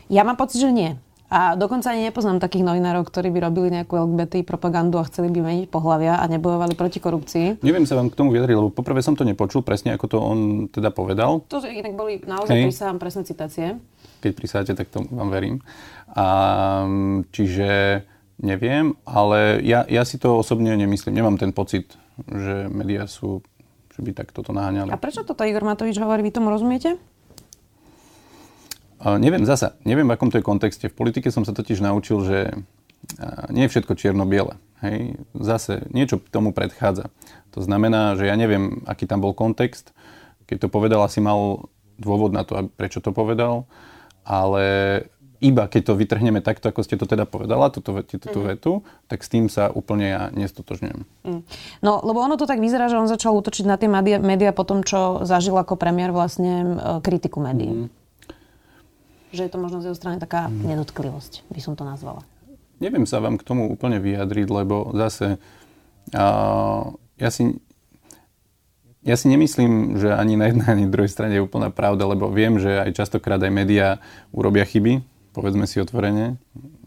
Ja 0.07 0.23
mám 0.23 0.39
pocit, 0.39 0.63
že 0.63 0.71
nie. 0.71 0.95
A 1.33 1.57
dokonca 1.57 1.89
ani 1.89 2.05
nepoznám 2.13 2.37
takých 2.37 2.69
novinárov, 2.69 3.09
ktorí 3.09 3.33
by 3.33 3.49
robili 3.49 3.69
nejakú 3.73 3.97
LGBT 3.97 4.45
propagandu 4.45 5.01
a 5.01 5.09
chceli 5.09 5.33
by 5.33 5.41
meniť 5.41 5.67
pohľavia 5.73 6.21
a 6.21 6.25
nebojovali 6.29 6.77
proti 6.77 7.01
korupcii. 7.01 7.65
Neviem 7.65 7.89
sa 7.89 7.97
vám 7.97 8.13
k 8.13 8.19
tomu 8.21 8.31
vyjadriť, 8.37 8.55
lebo 8.55 8.69
poprvé 8.69 9.01
som 9.01 9.17
to 9.17 9.25
nepočul 9.25 9.65
presne, 9.65 9.97
ako 9.97 10.07
to 10.07 10.19
on 10.21 10.39
teda 10.69 10.93
povedal. 10.93 11.41
To 11.49 11.65
inak 11.65 11.97
boli 11.97 12.21
naozaj 12.21 12.55
Hej. 12.55 12.65
prisahám 12.69 12.99
presné 13.01 13.23
citácie. 13.25 13.67
Keď 14.21 14.33
prisáte, 14.37 14.73
tak 14.77 14.93
to 14.93 15.05
vám 15.09 15.33
verím. 15.33 15.65
A, 16.13 16.85
čiže 17.33 18.05
neviem, 18.41 18.93
ale 19.09 19.65
ja, 19.65 19.89
ja 19.89 20.05
si 20.05 20.21
to 20.21 20.39
osobne 20.45 20.77
nemyslím. 20.77 21.17
Nemám 21.19 21.41
ten 21.41 21.57
pocit, 21.57 21.97
že 22.29 22.69
médiá 22.69 23.09
sú, 23.09 23.41
že 23.97 24.01
by 24.05 24.13
tak 24.13 24.29
toto 24.31 24.53
naháňali. 24.53 24.93
A 24.93 25.01
prečo 25.01 25.25
toto 25.25 25.41
Igor 25.43 25.65
Matovič 25.65 25.97
hovorí? 25.99 26.21
Vy 26.21 26.37
tomu 26.37 26.53
rozumiete? 26.53 27.01
Neviem, 29.05 29.45
zasa, 29.45 29.77
neviem 29.85 30.09
v 30.09 30.17
akom 30.17 30.33
to 30.33 30.41
je 30.41 30.45
kontexte. 30.45 30.89
V 30.89 30.97
politike 30.97 31.29
som 31.29 31.45
sa 31.45 31.53
totiž 31.53 31.85
naučil, 31.85 32.25
že 32.25 32.39
nie 33.53 33.69
je 33.69 33.73
všetko 33.77 33.93
čierno-biele. 34.01 34.57
Hej? 34.81 35.21
Zase 35.37 35.85
niečo 35.93 36.21
tomu 36.33 36.57
predchádza. 36.57 37.13
To 37.53 37.61
znamená, 37.61 38.17
že 38.17 38.27
ja 38.27 38.37
neviem, 38.37 38.83
aký 38.89 39.05
tam 39.05 39.21
bol 39.21 39.37
kontext. 39.37 39.93
Keď 40.49 40.67
to 40.67 40.69
povedal, 40.73 41.05
asi 41.05 41.21
mal 41.21 41.69
dôvod 42.01 42.33
na 42.33 42.43
to, 42.49 42.73
prečo 42.75 43.05
to 43.05 43.13
povedal. 43.13 43.69
Ale 44.25 44.65
iba 45.45 45.69
keď 45.69 45.93
to 45.93 46.01
vytrhneme 46.01 46.41
takto, 46.41 46.73
ako 46.73 46.81
ste 46.81 46.97
to 46.97 47.05
teda 47.05 47.29
povedala, 47.29 47.69
túto, 47.69 47.93
túto 48.09 48.41
mm. 48.41 48.47
vetu, 48.57 48.81
tak 49.13 49.21
s 49.21 49.29
tým 49.29 49.53
sa 49.53 49.69
úplne 49.69 50.09
ja 50.09 50.23
nestotožňujem. 50.33 51.05
Mm. 51.29 51.43
No, 51.85 52.01
lebo 52.01 52.25
ono 52.25 52.41
to 52.41 52.49
tak 52.49 52.65
vyzerá, 52.65 52.89
že 52.89 52.97
on 52.97 53.13
začal 53.13 53.37
útočiť 53.37 53.69
na 53.69 53.77
tie 53.77 53.93
médiá 54.17 54.57
po 54.57 54.65
tom, 54.65 54.81
čo 54.81 55.21
zažil 55.29 55.53
ako 55.61 55.77
premiér 55.77 56.17
vlastne 56.17 56.53
e, 56.65 56.69
kritiku 57.05 57.45
médií. 57.45 57.85
Mm 57.85 58.04
že 59.35 59.45
je 59.45 59.53
to 59.53 59.59
možno 59.59 59.83
z 59.83 59.91
jeho 59.91 59.99
strany 59.99 60.23
taká 60.23 60.47
mm. 60.47 60.71
nedotklivosť, 60.71 61.45
by 61.51 61.61
som 61.61 61.75
to 61.75 61.83
nazvala. 61.83 62.23
Neviem 62.79 63.07
sa 63.07 63.19
vám 63.19 63.39
k 63.39 63.47
tomu 63.47 63.67
úplne 63.71 63.99
vyjadriť, 63.99 64.47
lebo 64.51 64.95
zase 64.95 65.43
uh, 66.15 66.95
ja 67.19 67.31
si 67.31 67.59
ja 69.05 69.21
si 69.21 69.29
nemyslím, 69.29 70.01
že 70.01 70.17
ani 70.17 70.41
na 70.41 70.49
jednej, 70.49 70.65
ani 70.65 70.89
druhej 70.89 71.13
strane 71.13 71.37
je 71.37 71.45
úplná 71.45 71.69
pravda, 71.69 72.09
lebo 72.09 72.33
viem, 72.33 72.57
že 72.57 72.73
aj 72.73 72.97
častokrát 72.97 73.37
aj 73.37 73.53
médiá 73.53 73.89
urobia 74.33 74.65
chyby, 74.65 75.05
povedzme 75.37 75.69
si 75.69 75.77
otvorene, 75.77 76.41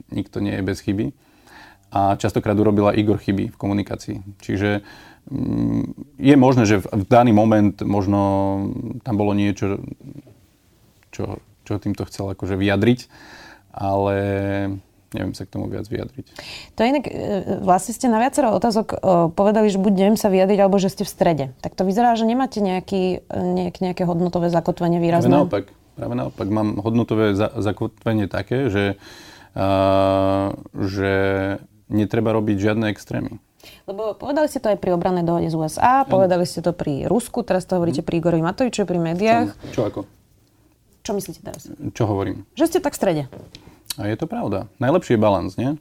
nikto 0.10 0.42
nie 0.42 0.58
je 0.58 0.66
bez 0.66 0.82
chyby. 0.82 1.14
A 1.94 2.18
častokrát 2.18 2.58
urobila 2.58 2.92
Igor 2.98 3.22
chyby 3.22 3.54
v 3.54 3.60
komunikácii. 3.62 4.42
Čiže 4.42 4.82
mm, 5.30 5.84
je 6.20 6.36
možné, 6.36 6.64
že 6.66 6.82
v 6.84 7.06
daný 7.06 7.32
moment 7.38 7.78
možno 7.86 8.20
tam 9.06 9.16
bolo 9.16 9.38
niečo, 9.38 9.80
čo, 11.14 11.38
čo 11.68 11.84
týmto 11.84 12.08
chcel 12.08 12.32
akože 12.32 12.56
vyjadriť, 12.56 13.12
ale 13.76 14.16
neviem 15.16 15.34
sa 15.36 15.48
k 15.48 15.54
tomu 15.56 15.72
viac 15.72 15.88
vyjadriť. 15.88 16.26
To 16.76 16.80
je 16.84 16.88
inak, 16.88 17.06
e, 17.08 17.14
vlastne 17.64 17.96
ste 17.96 18.12
na 18.12 18.20
viacero 18.20 18.52
otázok 18.52 18.88
e, 18.92 18.96
povedali, 19.32 19.72
že 19.72 19.80
buď 19.80 19.94
neviem 19.96 20.18
sa 20.20 20.28
vyjadriť, 20.28 20.60
alebo 20.60 20.80
že 20.80 20.92
ste 20.92 21.08
v 21.08 21.12
strede. 21.12 21.46
Tak 21.64 21.80
to 21.80 21.88
vyzerá, 21.88 22.16
že 22.20 22.28
nemáte 22.28 22.60
nejaký, 22.60 23.24
e, 23.24 23.38
nejak, 23.40 23.80
nejaké 23.80 24.04
hodnotové 24.04 24.52
zakotvenie 24.52 25.00
výrazné. 25.00 25.32
Práve 25.32 25.44
naopak. 25.48 25.66
Práve 25.96 26.16
naopak. 26.16 26.48
Mám 26.52 26.84
hodnotové 26.84 27.34
za, 27.34 27.50
zakotvenie 27.58 28.30
také, 28.30 28.70
že, 28.70 29.02
uh, 29.58 30.54
že 30.78 31.14
netreba 31.90 32.38
robiť 32.38 32.70
žiadne 32.70 32.94
extrémy. 32.94 33.42
Lebo 33.90 34.14
povedali 34.14 34.46
ste 34.46 34.62
to 34.62 34.70
aj 34.70 34.78
pri 34.78 34.94
obranej 34.94 35.26
dohode 35.26 35.50
z 35.50 35.58
USA, 35.58 36.06
povedali 36.06 36.46
ste 36.46 36.62
to 36.62 36.70
pri 36.70 37.10
Rusku, 37.10 37.42
teraz 37.42 37.66
to 37.66 37.82
hovoríte 37.82 38.06
pri 38.06 38.22
Igorovi 38.22 38.46
Matovičovi, 38.46 38.86
pri 38.86 39.00
médiách. 39.02 39.48
Čo, 39.74 39.74
čo 39.74 39.82
ako? 39.90 40.00
Čo 41.08 41.16
myslíte 41.16 41.40
teraz? 41.40 41.72
Čo 41.96 42.04
hovorím? 42.04 42.44
Že 42.60 42.68
ste 42.68 42.80
tak 42.84 42.92
v 42.92 43.00
strede. 43.00 43.24
A 43.96 44.12
je 44.12 44.20
to 44.20 44.28
pravda. 44.28 44.68
Najlepší 44.76 45.16
je 45.16 45.24
balans, 45.24 45.56
nie? 45.56 45.80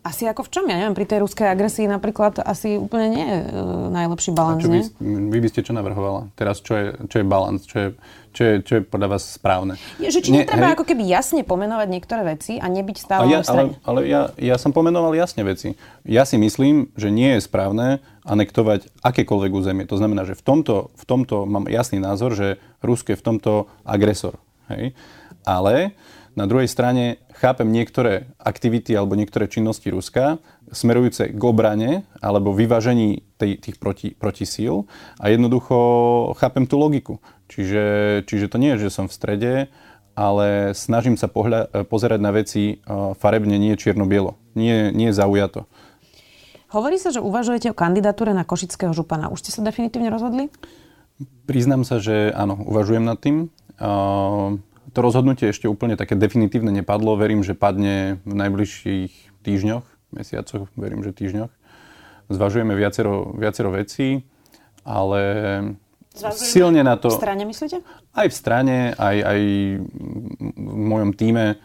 Asi 0.00 0.24
ako 0.24 0.48
v 0.48 0.50
čom? 0.54 0.64
Ja 0.70 0.80
neviem, 0.80 0.96
pri 0.96 1.04
tej 1.04 1.28
ruskej 1.28 1.50
agresii 1.50 1.84
napríklad 1.90 2.40
asi 2.40 2.80
úplne 2.80 3.06
nie 3.10 3.26
je 3.26 3.38
uh, 3.52 3.90
najlepší 3.92 4.32
balans, 4.32 4.64
nie? 4.64 4.86
Vy, 4.96 5.28
vy 5.28 5.38
by 5.44 5.48
ste 5.52 5.60
čo 5.60 5.76
navrhovala? 5.76 6.32
Teraz 6.40 6.64
čo 6.64 6.72
je, 6.72 6.86
čo 7.04 7.20
je 7.20 7.26
balans? 7.26 7.68
Čo 7.68 7.76
je, 7.76 7.88
čo, 8.32 8.42
je, 8.48 8.54
čo 8.64 8.72
je 8.78 8.82
podľa 8.86 9.18
vás 9.18 9.28
správne? 9.28 9.76
Je, 10.00 10.08
že 10.08 10.24
či 10.24 10.32
nie, 10.32 10.46
netreba 10.46 10.72
hej? 10.72 10.80
ako 10.80 10.88
keby 10.88 11.04
jasne 11.04 11.44
pomenovať 11.44 11.88
niektoré 11.92 12.22
veci 12.24 12.56
a 12.56 12.70
nebyť 12.70 12.96
stále 12.96 13.28
ja, 13.28 13.44
ale, 13.44 13.76
ale 13.84 14.00
ja, 14.08 14.32
ja 14.40 14.56
som 14.56 14.72
pomenoval 14.72 15.12
jasne 15.18 15.44
veci. 15.44 15.76
Ja 16.06 16.24
si 16.24 16.40
myslím, 16.40 16.88
že 16.96 17.12
nie 17.12 17.36
je 17.36 17.44
správne 17.44 18.00
anektovať 18.24 18.88
akékoľvek 19.04 19.50
územie. 19.52 19.84
To 19.90 20.00
znamená, 20.00 20.24
že 20.24 20.38
v 20.38 20.42
tomto, 20.46 20.94
v 20.96 21.04
tomto 21.04 21.44
mám 21.44 21.68
jasný 21.68 22.00
názor, 22.00 22.32
že 22.32 22.62
Rusko 22.80 23.12
je 23.12 23.20
v 23.20 23.26
tomto 23.26 23.52
agresor. 23.82 24.38
Hej? 24.72 24.94
Ale 25.46 25.94
na 26.36 26.44
druhej 26.44 26.68
strane 26.68 27.22
chápem 27.40 27.70
niektoré 27.72 28.28
aktivity 28.36 28.92
alebo 28.92 29.16
niektoré 29.16 29.48
činnosti 29.48 29.88
Ruska 29.88 30.36
smerujúce 30.68 31.32
k 31.32 31.42
obrane 31.46 32.04
alebo 32.20 32.52
vyvážení 32.52 33.24
tej, 33.40 33.56
tých 33.56 33.76
proti, 33.80 34.12
protisíl 34.12 34.84
a 35.22 35.32
jednoducho 35.32 35.76
chápem 36.36 36.68
tú 36.68 36.76
logiku. 36.76 37.22
Čiže, 37.46 37.84
čiže 38.26 38.50
to 38.50 38.58
nie 38.58 38.74
je, 38.74 38.90
že 38.90 38.94
som 39.00 39.06
v 39.06 39.16
strede, 39.16 39.52
ale 40.16 40.72
snažím 40.74 41.14
sa 41.14 41.28
pohľa, 41.28 41.86
pozerať 41.86 42.20
na 42.20 42.32
veci 42.32 42.80
farebne, 43.20 43.60
nie 43.60 43.76
čierno-bielo. 43.76 44.34
Nie, 44.56 44.90
nie 44.90 45.12
zaujato. 45.12 45.68
Hovorí 46.72 46.98
sa, 46.98 47.14
že 47.14 47.22
uvažujete 47.22 47.70
o 47.70 47.78
kandidatúre 47.78 48.34
na 48.34 48.42
Košického 48.42 48.90
župana. 48.90 49.30
Už 49.30 49.46
ste 49.46 49.54
sa 49.54 49.62
definitívne 49.62 50.10
rozhodli? 50.10 50.50
Priznám 51.46 51.86
sa, 51.86 52.02
že 52.02 52.34
áno, 52.34 52.58
uvažujem 52.58 53.06
nad 53.06 53.16
tým. 53.22 53.48
Uh, 53.76 54.56
to 54.96 54.98
rozhodnutie 55.04 55.52
ešte 55.52 55.68
úplne 55.68 55.96
také 56.00 56.16
definitívne 56.16 56.72
nepadlo. 56.72 57.20
Verím, 57.20 57.44
že 57.44 57.52
padne 57.52 58.22
v 58.24 58.32
najbližších 58.32 59.44
týždňoch, 59.44 59.84
mesiacoch, 60.16 60.72
verím, 60.74 61.04
že 61.04 61.12
týždňoch. 61.12 61.52
Zvažujeme 62.32 62.72
viacero, 62.72 63.36
viacero 63.36 63.70
vecí, 63.70 64.24
ale 64.82 65.22
Zvažujeme 66.16 66.48
silne 66.48 66.80
na 66.80 66.96
to... 66.96 67.12
V 67.12 67.20
strane 67.20 67.44
myslíte? 67.44 67.84
Aj 68.16 68.26
v 68.26 68.34
strane, 68.34 68.96
aj, 68.96 69.16
aj 69.20 69.40
v 70.40 70.74
mojom 70.80 71.12
týme 71.12 71.60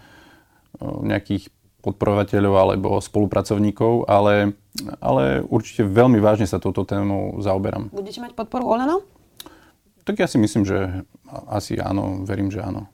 nejakých 0.82 1.48
podporovateľov 1.82 2.54
alebo 2.60 3.02
spolupracovníkov, 3.02 4.06
ale, 4.06 4.54
ale 5.02 5.42
určite 5.48 5.82
veľmi 5.82 6.22
vážne 6.22 6.46
sa 6.46 6.62
touto 6.62 6.86
témou 6.86 7.42
zaoberám. 7.42 7.90
Budete 7.90 8.22
mať 8.22 8.38
podporu 8.38 8.78
Oleno? 8.78 9.02
Tak 10.06 10.18
ja 10.22 10.28
si 10.30 10.38
myslím, 10.42 10.66
že 10.66 11.06
asi 11.48 11.80
áno, 11.80 12.24
verím, 12.28 12.52
že 12.52 12.62
áno. 12.62 12.92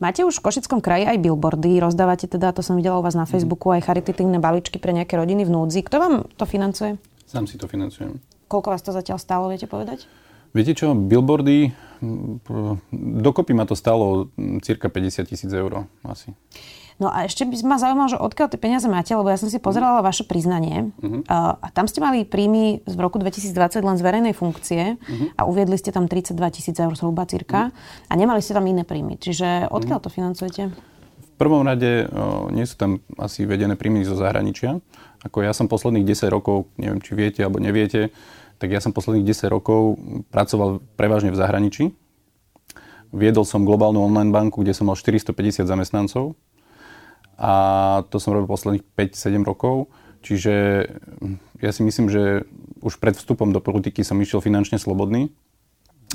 Máte 0.00 0.24
už 0.24 0.40
v 0.40 0.48
Košickom 0.48 0.80
kraji 0.80 1.04
aj 1.04 1.20
billboardy, 1.20 1.76
rozdávate 1.76 2.24
teda, 2.24 2.56
to 2.56 2.64
som 2.64 2.80
videla 2.80 2.96
u 2.96 3.04
vás 3.04 3.12
na 3.12 3.28
Facebooku, 3.28 3.68
aj 3.68 3.84
charitatívne 3.84 4.40
balíčky 4.40 4.80
pre 4.80 4.96
nejaké 4.96 5.20
rodiny 5.20 5.44
v 5.44 5.52
núdzi. 5.52 5.84
Kto 5.84 5.96
vám 6.00 6.14
to 6.40 6.48
financuje? 6.48 6.96
Sám 7.28 7.44
si 7.44 7.60
to 7.60 7.68
financujem. 7.68 8.16
Koľko 8.48 8.72
vás 8.72 8.80
to 8.80 8.96
zatiaľ 8.96 9.20
stálo, 9.20 9.52
viete 9.52 9.68
povedať? 9.68 10.08
Viete 10.50 10.74
čo, 10.74 10.96
billboardy, 10.96 11.70
dokopy 13.22 13.52
ma 13.54 13.68
to 13.68 13.78
stalo 13.78 14.32
cirka 14.64 14.90
50 14.90 15.30
tisíc 15.30 15.52
eur 15.52 15.86
asi. 16.02 16.34
No 17.00 17.08
a 17.08 17.24
ešte 17.24 17.48
by 17.48 17.56
ma 17.64 17.80
zaujímalo, 17.80 18.12
že 18.12 18.20
odkiaľ 18.20 18.52
tie 18.52 18.60
peniaze 18.60 18.84
máte, 18.84 19.16
lebo 19.16 19.32
ja 19.32 19.40
som 19.40 19.48
si 19.48 19.56
pozerala 19.56 20.04
vaše 20.04 20.28
priznanie 20.28 20.92
uh-huh. 21.00 21.24
a 21.64 21.66
tam 21.72 21.88
ste 21.88 22.04
mali 22.04 22.28
príjmy 22.28 22.84
v 22.84 22.98
roku 23.00 23.16
2020 23.16 23.56
len 23.80 23.96
z 23.96 24.02
verejnej 24.04 24.34
funkcie 24.36 25.00
uh-huh. 25.00 25.32
a 25.40 25.48
uviedli 25.48 25.80
ste 25.80 25.96
tam 25.96 26.04
32 26.04 26.36
tisíc 26.52 26.76
eur 26.76 26.92
zhruba 26.92 27.24
cirka 27.24 27.72
uh-huh. 27.72 28.12
a 28.12 28.12
nemali 28.20 28.44
ste 28.44 28.52
tam 28.52 28.68
iné 28.68 28.84
príjmy. 28.84 29.16
Čiže 29.16 29.72
odkiaľ 29.72 29.96
uh-huh. 29.96 30.12
to 30.12 30.12
financujete? 30.12 30.62
V 31.24 31.36
prvom 31.40 31.64
rade 31.64 32.04
o, 32.12 32.52
nie 32.52 32.68
sú 32.68 32.76
tam 32.76 33.00
asi 33.16 33.48
vedené 33.48 33.80
príjmy 33.80 34.04
zo 34.04 34.12
zahraničia. 34.12 34.76
Ako 35.24 35.40
ja 35.40 35.56
som 35.56 35.72
posledných 35.72 36.04
10 36.04 36.28
rokov, 36.28 36.68
neviem 36.76 37.00
či 37.00 37.16
viete 37.16 37.40
alebo 37.40 37.64
neviete, 37.64 38.12
tak 38.60 38.76
ja 38.76 38.84
som 38.84 38.92
posledných 38.92 39.24
10 39.24 39.48
rokov 39.48 39.96
pracoval 40.28 40.84
prevažne 41.00 41.32
v 41.32 41.40
zahraničí. 41.40 41.84
Viedol 43.16 43.48
som 43.48 43.64
globálnu 43.64 44.04
online 44.04 44.28
banku, 44.28 44.60
kde 44.60 44.76
som 44.76 44.92
mal 44.92 45.00
450 45.00 45.64
zamestnancov 45.64 46.36
a 47.40 47.52
to 48.12 48.20
som 48.20 48.36
robil 48.36 48.52
posledných 48.52 48.84
5-7 48.92 49.40
rokov. 49.48 49.88
Čiže 50.20 50.84
hm, 51.24 51.40
ja 51.64 51.72
si 51.72 51.80
myslím, 51.80 52.12
že 52.12 52.44
už 52.84 53.00
pred 53.00 53.16
vstupom 53.16 53.48
do 53.48 53.64
politiky 53.64 54.04
som 54.04 54.20
išiel 54.20 54.44
finančne 54.44 54.76
slobodný 54.76 55.32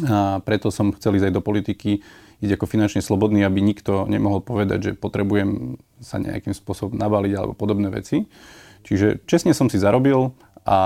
a 0.04 0.44
preto 0.44 0.68
som 0.76 0.92
chcel 0.92 1.16
ísť 1.16 1.32
aj 1.32 1.36
do 1.40 1.42
politiky, 1.42 2.04
ísť 2.44 2.54
ako 2.60 2.66
finančne 2.68 3.00
slobodný, 3.00 3.48
aby 3.48 3.64
nikto 3.64 4.04
nemohol 4.12 4.44
povedať, 4.44 4.92
že 4.92 4.92
potrebujem 4.92 5.80
sa 6.04 6.20
nejakým 6.20 6.52
spôsobom 6.52 7.00
nabaliť 7.00 7.34
alebo 7.34 7.56
podobné 7.56 7.88
veci. 7.88 8.28
Čiže 8.84 9.24
čestne 9.24 9.56
som 9.56 9.72
si 9.72 9.80
zarobil 9.80 10.36
a, 10.68 10.80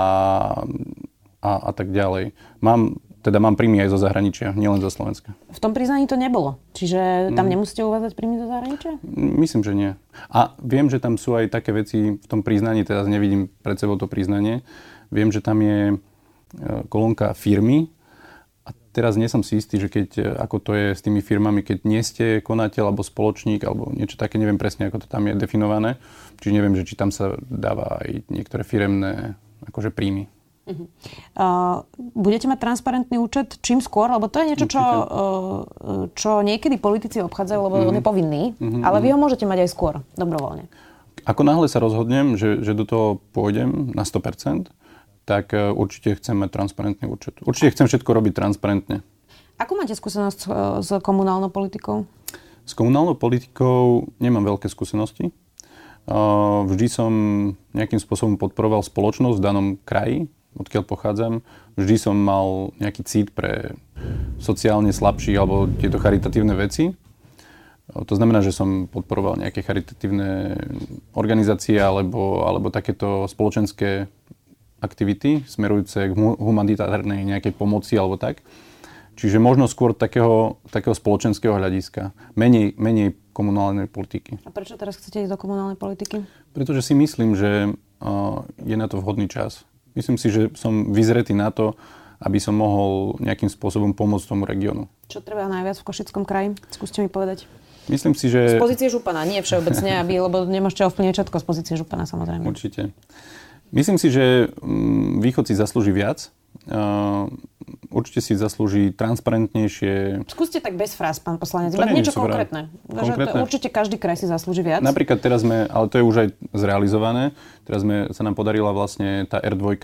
a, 1.42 1.50
a 1.68 1.70
tak 1.74 1.90
ďalej. 1.90 2.32
Mám 2.62 3.02
teda 3.20 3.36
mám 3.36 3.56
príjmy 3.56 3.84
aj 3.84 3.92
zo 3.92 3.98
zahraničia, 4.00 4.56
nielen 4.56 4.80
zo 4.80 4.88
Slovenska. 4.88 5.36
V 5.52 5.60
tom 5.60 5.76
priznaní 5.76 6.08
to 6.08 6.16
nebolo. 6.16 6.56
Čiže 6.72 7.32
tam 7.36 7.46
mm. 7.46 7.52
nemusíte 7.52 7.84
uvádzať 7.84 8.12
príjmy 8.16 8.36
zo 8.40 8.46
zahraničia? 8.48 8.92
Myslím, 9.16 9.60
že 9.60 9.72
nie. 9.76 9.90
A 10.32 10.56
viem, 10.64 10.88
že 10.88 10.96
tam 10.96 11.20
sú 11.20 11.36
aj 11.36 11.52
také 11.52 11.76
veci 11.76 12.16
v 12.16 12.26
tom 12.26 12.40
priznaní, 12.40 12.82
teraz 12.88 13.04
nevidím 13.04 13.52
pred 13.60 13.76
sebou 13.76 14.00
to 14.00 14.08
priznanie. 14.08 14.64
Viem, 15.12 15.28
že 15.28 15.44
tam 15.44 15.60
je 15.60 15.80
e, 15.92 15.96
kolónka 16.88 17.36
firmy 17.36 17.92
a 18.64 18.72
teraz 18.96 19.20
nie 19.20 19.28
som 19.28 19.44
si 19.44 19.60
istý, 19.60 19.76
že 19.76 19.92
keď, 19.92 20.08
e, 20.16 20.24
ako 20.40 20.56
to 20.64 20.72
je 20.72 20.86
s 20.96 21.04
tými 21.04 21.20
firmami, 21.20 21.60
keď 21.60 21.78
nie 21.84 22.00
ste 22.00 22.40
konateľ 22.40 22.88
alebo 22.88 23.04
spoločník 23.04 23.60
alebo 23.68 23.92
niečo 23.92 24.16
také, 24.16 24.40
neviem 24.40 24.56
presne, 24.56 24.88
ako 24.88 25.04
to 25.04 25.08
tam 25.12 25.28
je 25.28 25.36
definované. 25.36 26.00
Čiže 26.40 26.56
neviem, 26.56 26.72
že 26.72 26.88
či 26.88 26.96
tam 26.96 27.12
sa 27.12 27.36
dáva 27.44 28.00
aj 28.00 28.32
niektoré 28.32 28.64
firemné 28.64 29.36
akože 29.68 29.92
príjmy. 29.92 30.39
Uh-huh. 30.68 30.86
Uh, 31.34 31.82
budete 31.96 32.44
mať 32.44 32.58
transparentný 32.60 33.16
účet 33.16 33.58
čím 33.64 33.80
skôr, 33.80 34.12
lebo 34.12 34.28
to 34.28 34.44
je 34.44 34.46
niečo, 34.52 34.66
čo, 34.68 34.82
uh, 34.82 35.60
čo 36.12 36.44
niekedy 36.44 36.76
politici 36.76 37.24
obchádzajú, 37.24 37.60
lebo 37.64 37.76
uh-huh. 37.80 37.90
on 37.90 37.98
je 37.98 38.04
povinný, 38.04 38.42
uh-huh. 38.54 38.84
ale 38.84 39.00
vy 39.00 39.16
ho 39.16 39.18
môžete 39.18 39.48
mať 39.48 39.66
aj 39.66 39.70
skôr, 39.72 40.04
dobrovoľne. 40.14 40.68
Ako 41.24 41.42
náhle 41.44 41.66
sa 41.68 41.80
rozhodnem, 41.80 42.36
že, 42.36 42.60
že 42.60 42.76
do 42.76 42.84
toho 42.84 43.06
pôjdem 43.32 43.92
na 43.96 44.04
100%, 44.04 44.68
tak 45.24 45.56
uh, 45.56 45.72
určite 45.72 46.20
chcem 46.20 46.36
mať 46.36 46.52
transparentný 46.52 47.08
účet. 47.08 47.40
Určite 47.40 47.72
chcem 47.74 47.86
všetko 47.88 48.10
robiť 48.12 48.32
transparentne. 48.36 49.00
Akú 49.56 49.76
máte 49.76 49.96
skúsenosť 49.96 50.40
uh, 50.46 50.52
s 50.84 50.92
komunálnou 51.00 51.48
politikou? 51.48 52.04
S 52.68 52.76
komunálnou 52.76 53.16
politikou 53.16 54.12
nemám 54.22 54.54
veľké 54.54 54.70
skúsenosti. 54.70 55.34
Vždy 56.10 56.86
som 56.90 57.12
nejakým 57.76 58.00
spôsobom 58.02 58.34
podporoval 58.40 58.82
spoločnosť 58.82 59.36
v 59.38 59.44
danom 59.44 59.66
kraji, 59.82 60.26
odkiaľ 60.58 60.82
pochádzam, 60.86 61.32
vždy 61.78 61.96
som 62.00 62.16
mal 62.18 62.74
nejaký 62.82 63.02
cít 63.06 63.28
pre 63.30 63.74
sociálne 64.42 64.90
slabších 64.90 65.36
alebo 65.38 65.70
tieto 65.78 66.00
charitatívne 66.00 66.56
veci. 66.58 66.90
To 67.90 68.14
znamená, 68.14 68.38
že 68.38 68.54
som 68.54 68.86
podporoval 68.86 69.42
nejaké 69.42 69.66
charitatívne 69.66 70.54
organizácie 71.18 71.74
alebo, 71.74 72.46
alebo 72.46 72.70
takéto 72.70 73.26
spoločenské 73.26 74.06
aktivity 74.80 75.42
smerujúce 75.44 76.08
k 76.08 76.16
humanitárnej 76.16 77.26
nejakej 77.26 77.52
pomoci 77.52 77.98
alebo 77.98 78.16
tak. 78.16 78.40
Čiže 79.18 79.36
možno 79.36 79.68
skôr 79.68 79.92
takého, 79.92 80.62
takého 80.72 80.96
spoločenského 80.96 81.52
hľadiska. 81.52 82.16
Menej, 82.40 82.72
menej 82.80 83.12
komunálnej 83.36 83.84
politiky. 83.84 84.40
A 84.48 84.54
prečo 84.54 84.80
teraz 84.80 84.96
chcete 84.96 85.26
ísť 85.26 85.36
do 85.36 85.38
komunálnej 85.38 85.76
politiky? 85.76 86.24
Pretože 86.56 86.80
si 86.80 86.96
myslím, 86.96 87.36
že 87.36 87.74
je 88.64 88.76
na 88.80 88.86
to 88.88 88.96
vhodný 88.96 89.28
čas. 89.28 89.68
Myslím 89.94 90.16
si, 90.16 90.30
že 90.30 90.50
som 90.54 90.94
vyzretý 90.94 91.34
na 91.34 91.50
to, 91.50 91.74
aby 92.20 92.36
som 92.36 92.52
mohol 92.52 93.16
nejakým 93.18 93.48
spôsobom 93.48 93.96
pomôcť 93.96 94.28
tomu 94.28 94.44
regiónu. 94.44 94.86
Čo 95.08 95.24
treba 95.24 95.48
najviac 95.48 95.80
v 95.80 95.86
Košickom 95.88 96.22
kraji? 96.28 96.52
Skúste 96.68 97.00
mi 97.00 97.08
povedať. 97.08 97.48
Myslím 97.88 98.12
si, 98.12 98.28
že... 98.28 98.60
Z 98.60 98.62
pozície 98.62 98.92
župana, 98.92 99.24
nie 99.24 99.40
všeobecne, 99.40 100.04
aby, 100.04 100.20
lebo 100.20 100.44
nemôžete 100.44 100.84
ovplyvniť 100.86 101.14
všetko 101.16 101.36
z 101.40 101.44
pozície 101.48 101.74
župana 101.80 102.04
samozrejme. 102.04 102.44
Určite. 102.44 102.92
Myslím 103.72 103.96
si, 103.96 104.12
že 104.12 104.52
mm, 104.60 105.24
východ 105.24 105.48
si 105.48 105.54
zaslúži 105.56 105.90
viac. 105.90 106.30
Určite 107.90 108.20
si 108.22 108.38
zaslúži 108.38 108.94
transparentnejšie... 108.94 110.22
Skúste 110.30 110.62
tak 110.62 110.78
bez 110.78 110.94
fráz, 110.94 111.18
pán 111.18 111.38
poslanec, 111.38 111.74
iba 111.74 111.90
niečo 111.90 112.14
konkrétne. 112.14 112.70
konkrétne. 112.86 113.42
určite 113.42 113.66
každý 113.66 113.98
kraj 113.98 114.18
si 114.18 114.26
zaslúži 114.30 114.62
viac. 114.62 114.82
Napríklad 114.82 115.18
teraz 115.18 115.42
sme, 115.42 115.66
ale 115.66 115.86
to 115.90 115.98
je 115.98 116.04
už 116.06 116.16
aj 116.22 116.28
zrealizované, 116.54 117.34
teraz 117.66 117.82
sme, 117.82 118.10
sa 118.14 118.22
nám 118.22 118.38
podarila 118.38 118.70
vlastne 118.70 119.26
tá 119.26 119.42
R2, 119.42 119.78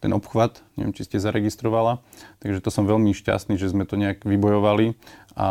ten 0.00 0.10
obchvat, 0.16 0.64
neviem, 0.80 0.96
či 0.96 1.04
ste 1.04 1.20
zaregistrovala. 1.20 2.00
Takže 2.40 2.64
to 2.64 2.72
som 2.72 2.88
veľmi 2.88 3.12
šťastný, 3.12 3.60
že 3.60 3.68
sme 3.68 3.84
to 3.84 4.00
nejak 4.00 4.24
vybojovali 4.24 4.96
a 5.36 5.48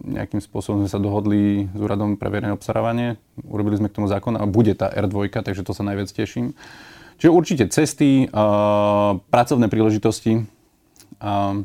nejakým 0.00 0.40
spôsobom 0.40 0.80
sme 0.84 0.90
sa 0.90 0.96
dohodli 0.96 1.68
s 1.68 1.78
úradom 1.78 2.16
pre 2.16 2.32
verejné 2.32 2.56
obstarávanie. 2.56 3.20
Urobili 3.44 3.76
sme 3.76 3.92
k 3.92 4.00
tomu 4.00 4.08
zákon 4.08 4.32
a 4.40 4.48
bude 4.48 4.72
tá 4.72 4.88
R2, 4.88 5.28
takže 5.44 5.60
to 5.60 5.76
sa 5.76 5.84
najviac 5.84 6.08
teším. 6.08 6.56
Čiže 7.20 7.30
určite 7.30 7.64
cesty, 7.68 8.24
uh, 8.24 9.20
pracovné 9.28 9.68
príležitosti, 9.68 10.48
uh, 11.20 11.60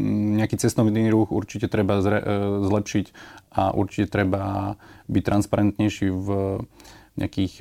nejaký 0.00 0.56
cestovný 0.58 1.06
ruch 1.12 1.30
určite 1.30 1.70
treba 1.70 2.02
zlepšiť 2.02 3.06
a 3.54 3.70
určite 3.70 4.10
treba 4.10 4.74
byť 5.06 5.22
transparentnejší 5.22 6.10
v 6.10 6.28
nejakých 7.14 7.54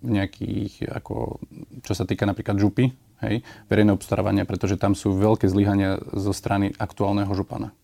nejakých, 0.00 0.88
ako, 0.88 1.44
čo 1.84 1.92
sa 1.92 2.08
týka 2.08 2.24
napríklad 2.24 2.56
župy, 2.56 2.96
hej, 3.20 3.44
verejné 3.68 3.92
obstarávania, 3.92 4.48
pretože 4.48 4.80
tam 4.80 4.96
sú 4.96 5.12
veľké 5.12 5.44
zlyhania 5.44 6.00
zo 6.16 6.32
strany 6.32 6.72
aktuálneho 6.80 7.28
župana. 7.36 7.76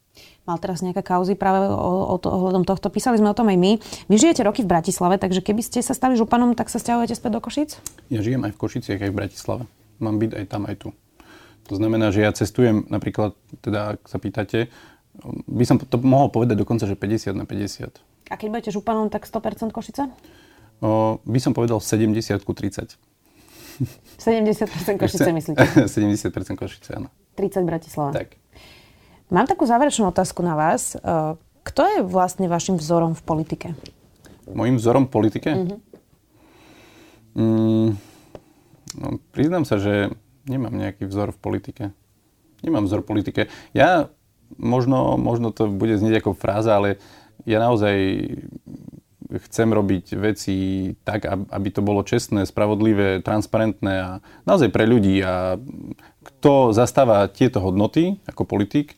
Mal 0.47 0.63
teraz 0.63 0.79
nejaké 0.79 1.03
kauzy 1.03 1.35
práve 1.35 1.67
o, 1.67 2.07
o 2.07 2.17
to, 2.23 2.31
ohľadom 2.31 2.63
tohto. 2.63 2.87
Písali 2.87 3.19
sme 3.19 3.35
o 3.35 3.37
tom 3.37 3.51
aj 3.51 3.59
my. 3.59 3.73
Vy 4.07 4.17
žijete 4.17 4.47
roky 4.47 4.63
v 4.63 4.71
Bratislave, 4.71 5.19
takže 5.19 5.43
keby 5.43 5.59
ste 5.59 5.83
sa 5.83 5.91
stali 5.91 6.15
županom, 6.15 6.55
tak 6.55 6.71
sa 6.71 6.79
stiahujete 6.79 7.19
späť 7.19 7.35
do 7.35 7.41
Košic? 7.43 7.83
Ja 8.15 8.23
žijem 8.23 8.47
aj 8.47 8.55
v 8.55 8.61
Košiciach, 8.63 9.03
aj 9.03 9.11
v 9.11 9.17
Bratislave. 9.19 9.63
Mám 9.99 10.23
byť 10.23 10.31
aj 10.39 10.45
tam, 10.47 10.63
aj 10.71 10.77
tu. 10.79 10.89
To 11.67 11.75
znamená, 11.75 12.15
že 12.15 12.23
ja 12.23 12.31
cestujem 12.31 12.87
napríklad, 12.87 13.35
teda 13.59 13.99
ak 13.99 14.07
sa 14.07 14.23
pýtate, 14.23 14.71
by 15.51 15.65
som 15.67 15.83
to 15.83 15.99
mohol 15.99 16.31
povedať 16.31 16.63
dokonca, 16.63 16.87
že 16.87 16.95
50 16.95 17.35
na 17.35 17.43
50. 17.43 18.31
A 18.31 18.35
keď 18.39 18.47
budete 18.55 18.71
županom, 18.71 19.11
tak 19.11 19.27
100% 19.27 19.75
Košice? 19.75 20.07
O, 20.79 21.19
by 21.27 21.39
som 21.43 21.57
povedal 21.57 21.83
70 21.83 22.47
ku 22.47 22.55
30. 22.55 22.95
70% 23.83 24.95
Košice 25.03 25.31
myslíte? 25.35 25.59
70% 25.91 26.55
Košice, 26.55 26.91
áno. 26.95 27.11
30 27.35 27.67
Bratislava. 27.67 28.15
Tak. 28.15 28.46
Mám 29.27 29.51
takú 29.51 29.67
záverečnú 29.67 30.07
otázku 30.15 30.39
na 30.47 30.55
vás. 30.55 30.95
Kto 31.67 31.83
je 31.83 31.99
vlastne 32.07 32.47
vašim 32.47 32.79
vzorom 32.79 33.19
v 33.19 33.23
politike? 33.27 33.69
Mojím 34.47 34.79
vzorom 34.79 35.11
v 35.11 35.13
politike? 35.13 35.51
Mm-hmm. 35.51 35.79
Mm, 37.37 37.89
no, 39.03 39.07
priznám 39.35 39.67
sa, 39.67 39.83
že 39.83 40.15
nemám 40.47 40.79
nejaký 40.79 41.11
vzor 41.11 41.35
v 41.35 41.43
politike. 41.43 41.85
Nemám 42.63 42.87
vzor 42.87 43.03
v 43.03 43.09
politike. 43.11 43.43
Ja, 43.75 44.15
možno, 44.55 45.19
možno 45.19 45.51
to 45.51 45.67
bude 45.67 45.99
znieť 45.99 46.23
ako 46.23 46.39
fráza, 46.39 46.79
ale 46.79 47.03
ja 47.43 47.59
naozaj 47.59 48.31
chcem 49.27 49.69
robiť 49.75 50.15
veci 50.23 50.57
tak, 51.03 51.27
aby 51.27 51.69
to 51.75 51.83
bolo 51.83 52.07
čestné, 52.07 52.47
spravodlivé, 52.47 53.27
transparentné 53.27 53.95
a 53.99 54.11
naozaj 54.47 54.71
pre 54.71 54.87
ľudí. 54.87 55.19
A 55.27 55.59
kto 56.23 56.71
zastáva 56.71 57.27
tieto 57.27 57.59
hodnoty 57.59 58.23
ako 58.31 58.47
politik, 58.47 58.95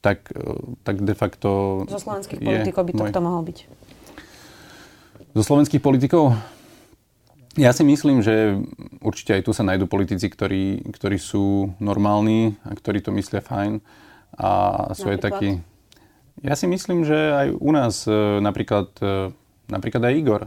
tak, 0.00 0.30
tak 0.86 1.02
de 1.02 1.14
facto... 1.14 1.82
Zo 1.90 2.00
slovenských 2.02 2.40
politikov 2.40 2.82
by 2.86 2.92
to 2.92 3.02
môj... 3.02 3.10
kto 3.10 3.20
mohol 3.22 3.42
byť? 3.46 3.58
Zo 5.34 5.42
slovenských 5.42 5.82
politikov? 5.82 6.34
Ja 7.58 7.74
si 7.74 7.82
myslím, 7.82 8.22
že 8.22 8.62
určite 9.02 9.34
aj 9.34 9.42
tu 9.46 9.50
sa 9.50 9.66
nájdú 9.66 9.90
politici, 9.90 10.30
ktorí, 10.30 10.94
ktorí 10.94 11.18
sú 11.18 11.74
normálni 11.82 12.54
a 12.62 12.70
ktorí 12.70 13.02
to 13.02 13.10
myslia 13.14 13.42
fajn 13.42 13.82
a 14.38 14.50
sú 14.94 15.10
aj 15.10 15.18
takí... 15.18 15.58
Ja 16.38 16.54
si 16.54 16.70
myslím, 16.70 17.02
že 17.02 17.18
aj 17.34 17.48
u 17.58 17.70
nás 17.74 18.06
e, 18.06 18.38
napríklad 18.38 18.94
e, 19.02 19.34
Napríklad 19.68 20.02
aj 20.08 20.14
Igor. 20.16 20.42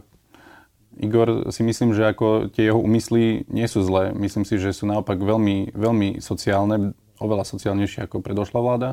Igor 0.98 1.54
si 1.54 1.62
myslím, 1.64 1.94
že 1.94 2.10
ako 2.10 2.52
tie 2.52 2.74
jeho 2.74 2.82
úmysly 2.82 3.48
nie 3.48 3.66
sú 3.70 3.86
zlé. 3.86 4.12
Myslím 4.12 4.44
si, 4.44 4.58
že 4.58 4.74
sú 4.76 4.90
naopak 4.90 5.22
veľmi, 5.22 5.72
veľmi 5.72 6.20
sociálne, 6.20 6.98
oveľa 7.22 7.46
sociálnejšie 7.48 8.10
ako 8.10 8.20
predošla 8.20 8.60
vláda. 8.60 8.90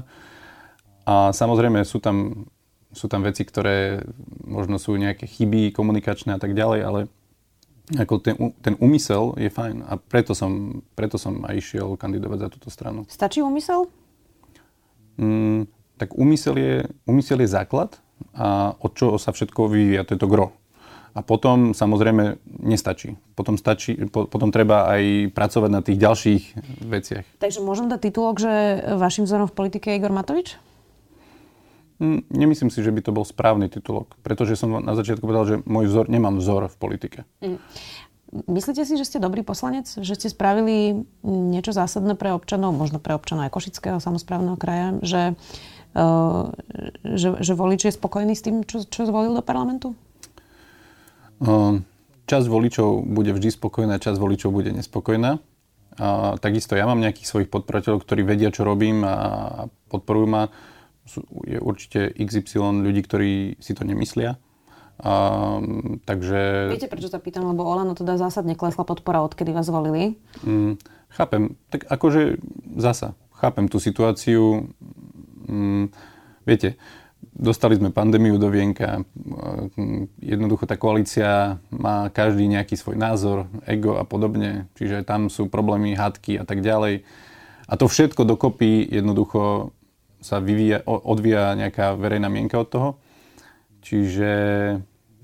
A 1.09 1.33
samozrejme 1.33 1.81
sú 1.89 2.05
tam, 2.05 2.45
sú 2.93 3.09
tam 3.09 3.25
veci, 3.25 3.49
ktoré 3.49 4.05
možno 4.45 4.77
sú 4.77 4.93
nejaké 5.01 5.25
chyby 5.25 5.73
komunikačné 5.73 6.37
a 6.37 6.41
tak 6.41 6.53
ďalej, 6.53 6.81
ale 6.85 7.01
ako 7.97 8.21
ten, 8.21 8.37
ten 8.61 8.77
úmysel 8.77 9.33
je 9.41 9.49
fajn 9.49 9.89
a 9.89 9.97
preto 9.97 10.37
som, 10.37 10.85
preto 10.93 11.17
som 11.17 11.41
aj 11.49 11.57
išiel 11.57 11.97
kandidovať 11.97 12.39
za 12.45 12.49
túto 12.53 12.69
stranu. 12.69 13.09
Stačí 13.09 13.41
úmysel? 13.41 13.89
Mm, 15.17 15.65
tak 15.97 16.13
úmysel 16.13 16.55
je, 16.61 16.75
úmysel 17.09 17.41
je 17.41 17.49
základ 17.49 17.97
a 18.37 18.77
od 18.77 18.93
čoho 18.93 19.17
sa 19.17 19.33
všetko 19.33 19.73
vyvíja, 19.73 20.05
to 20.05 20.13
je 20.13 20.21
to 20.21 20.29
gro. 20.29 20.53
A 21.17 21.25
potom 21.25 21.73
samozrejme 21.73 22.37
nestačí. 22.61 23.17
Potom, 23.33 23.57
stačí, 23.57 23.97
po, 24.13 24.29
potom 24.29 24.53
treba 24.53 24.93
aj 24.93 25.33
pracovať 25.33 25.71
na 25.73 25.81
tých 25.81 25.99
ďalších 25.99 26.43
veciach. 26.85 27.25
Takže 27.41 27.65
môžem 27.65 27.89
dať 27.89 28.13
titulok, 28.13 28.37
že 28.37 28.53
vašim 29.01 29.25
vzorom 29.25 29.49
v 29.49 29.57
politike 29.57 29.89
je 29.89 29.99
Igor 29.99 30.13
Matovič? 30.13 30.61
Mm, 31.99 32.23
nemyslím 32.31 32.71
si, 32.71 32.79
že 32.79 32.95
by 32.95 33.01
to 33.03 33.11
bol 33.11 33.27
správny 33.27 33.67
titulok, 33.67 34.15
pretože 34.23 34.55
som 34.55 34.79
na 34.79 34.95
začiatku 34.95 35.27
povedal, 35.27 35.47
že 35.47 35.57
môj 35.67 35.91
vzor, 35.91 36.07
nemám 36.07 36.39
vzor 36.39 36.71
v 36.71 36.77
politike. 36.79 37.19
Mm. 37.43 37.59
Myslíte 38.45 38.85
si, 38.85 39.01
že 39.01 39.09
ste 39.09 39.25
dobrý 39.25 39.41
poslanec? 39.41 39.89
Že 39.89 40.13
ste 40.15 40.29
spravili 40.29 41.09
niečo 41.25 41.73
zásadné 41.73 42.13
pre 42.13 42.37
občanov, 42.37 42.77
možno 42.77 43.01
pre 43.01 43.17
občanov 43.17 43.49
aj 43.49 43.57
Košického 43.57 44.05
samozprávneho 44.05 44.61
kraja, 44.61 45.01
že 45.01 45.23
Eh, 45.99 46.45
že, 47.17 47.29
že 47.41 47.53
volič 47.57 47.89
je 47.89 47.93
spokojný 47.97 48.37
s 48.37 48.45
tým, 48.45 48.63
čo, 48.63 48.85
čo 48.85 49.09
zvolil 49.09 49.33
do 49.33 49.43
parlamentu? 49.43 49.97
Uh, 51.39 51.81
časť 52.27 52.47
voličov 52.51 53.07
bude 53.07 53.31
vždy 53.31 53.55
spokojná, 53.55 54.03
časť 54.03 54.19
voličov 54.19 54.51
bude 54.51 54.75
nespokojná. 54.75 55.39
A 55.99 56.39
takisto 56.39 56.79
ja 56.79 56.87
mám 56.87 57.03
nejakých 57.03 57.27
svojich 57.27 57.51
podporovateľov, 57.51 58.03
ktorí 58.07 58.23
vedia, 58.23 58.55
čo 58.55 58.63
robím 58.63 59.03
a 59.03 59.17
podporujú 59.91 60.27
ma. 60.31 60.51
Je 61.49 61.59
určite 61.59 62.13
XY 62.15 62.85
ľudí, 62.85 63.01
ktorí 63.03 63.33
si 63.59 63.73
to 63.73 63.83
nemyslia. 63.83 64.37
A, 64.99 65.13
takže... 66.03 66.75
Viete, 66.75 66.91
prečo 66.91 67.09
sa 67.09 67.23
pýtam? 67.23 67.47
Lebo 67.49 67.63
Olano 67.65 67.95
teda 67.95 68.19
zásadne 68.19 68.59
klesla 68.59 68.83
podpora, 68.83 69.23
odkedy 69.23 69.55
vás 69.55 69.71
volili. 69.71 70.19
Mm, 70.43 70.77
chápem. 71.15 71.55
Tak 71.71 71.87
akože 71.87 72.43
zasa. 72.77 73.15
Chápem 73.39 73.71
tú 73.71 73.79
situáciu 73.79 74.75
mm, 75.47 75.95
viete, 76.49 76.75
dostali 77.37 77.77
sme 77.77 77.95
pandémiu 77.95 78.41
do 78.41 78.51
vienka, 78.51 79.05
mm, 79.05 80.19
jednoducho 80.19 80.65
tá 80.67 80.75
koalícia 80.75 81.61
má 81.71 82.09
každý 82.11 82.49
nejaký 82.51 82.75
svoj 82.75 82.97
názor, 82.97 83.47
ego 83.69 84.01
a 84.01 84.05
podobne, 84.09 84.67
čiže 84.75 85.05
tam 85.05 85.29
sú 85.29 85.47
problémy, 85.47 85.95
hádky 85.95 86.41
a 86.41 86.45
tak 86.49 86.65
ďalej. 86.65 87.05
A 87.69 87.73
to 87.77 87.85
všetko 87.85 88.25
dokopy 88.25 88.81
jednoducho 88.89 89.77
sa 90.19 90.43
vyvíja, 90.43 90.83
odvíja 90.87 91.55
nejaká 91.55 91.95
verejná 91.95 92.27
mienka 92.27 92.59
od 92.59 92.69
toho. 92.69 92.91
Čiže, 93.85 94.33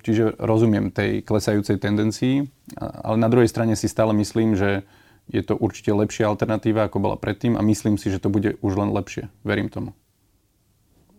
čiže 0.01 0.39
rozumiem 0.39 0.95
tej 0.95 1.27
klesajúcej 1.27 1.83
tendencii, 1.83 2.47
ale 2.79 3.17
na 3.19 3.27
druhej 3.27 3.51
strane 3.51 3.75
si 3.75 3.91
stále 3.91 4.15
myslím, 4.15 4.55
že 4.55 4.87
je 5.27 5.41
to 5.41 5.57
určite 5.57 5.91
lepšia 5.91 6.29
alternatíva, 6.29 6.87
ako 6.87 7.01
bola 7.01 7.17
predtým 7.17 7.57
a 7.57 7.65
myslím 7.65 7.97
si, 7.97 8.13
že 8.13 8.21
to 8.21 8.29
bude 8.29 8.61
už 8.61 8.73
len 8.77 8.93
lepšie. 8.93 9.33
Verím 9.43 9.73
tomu 9.73 9.97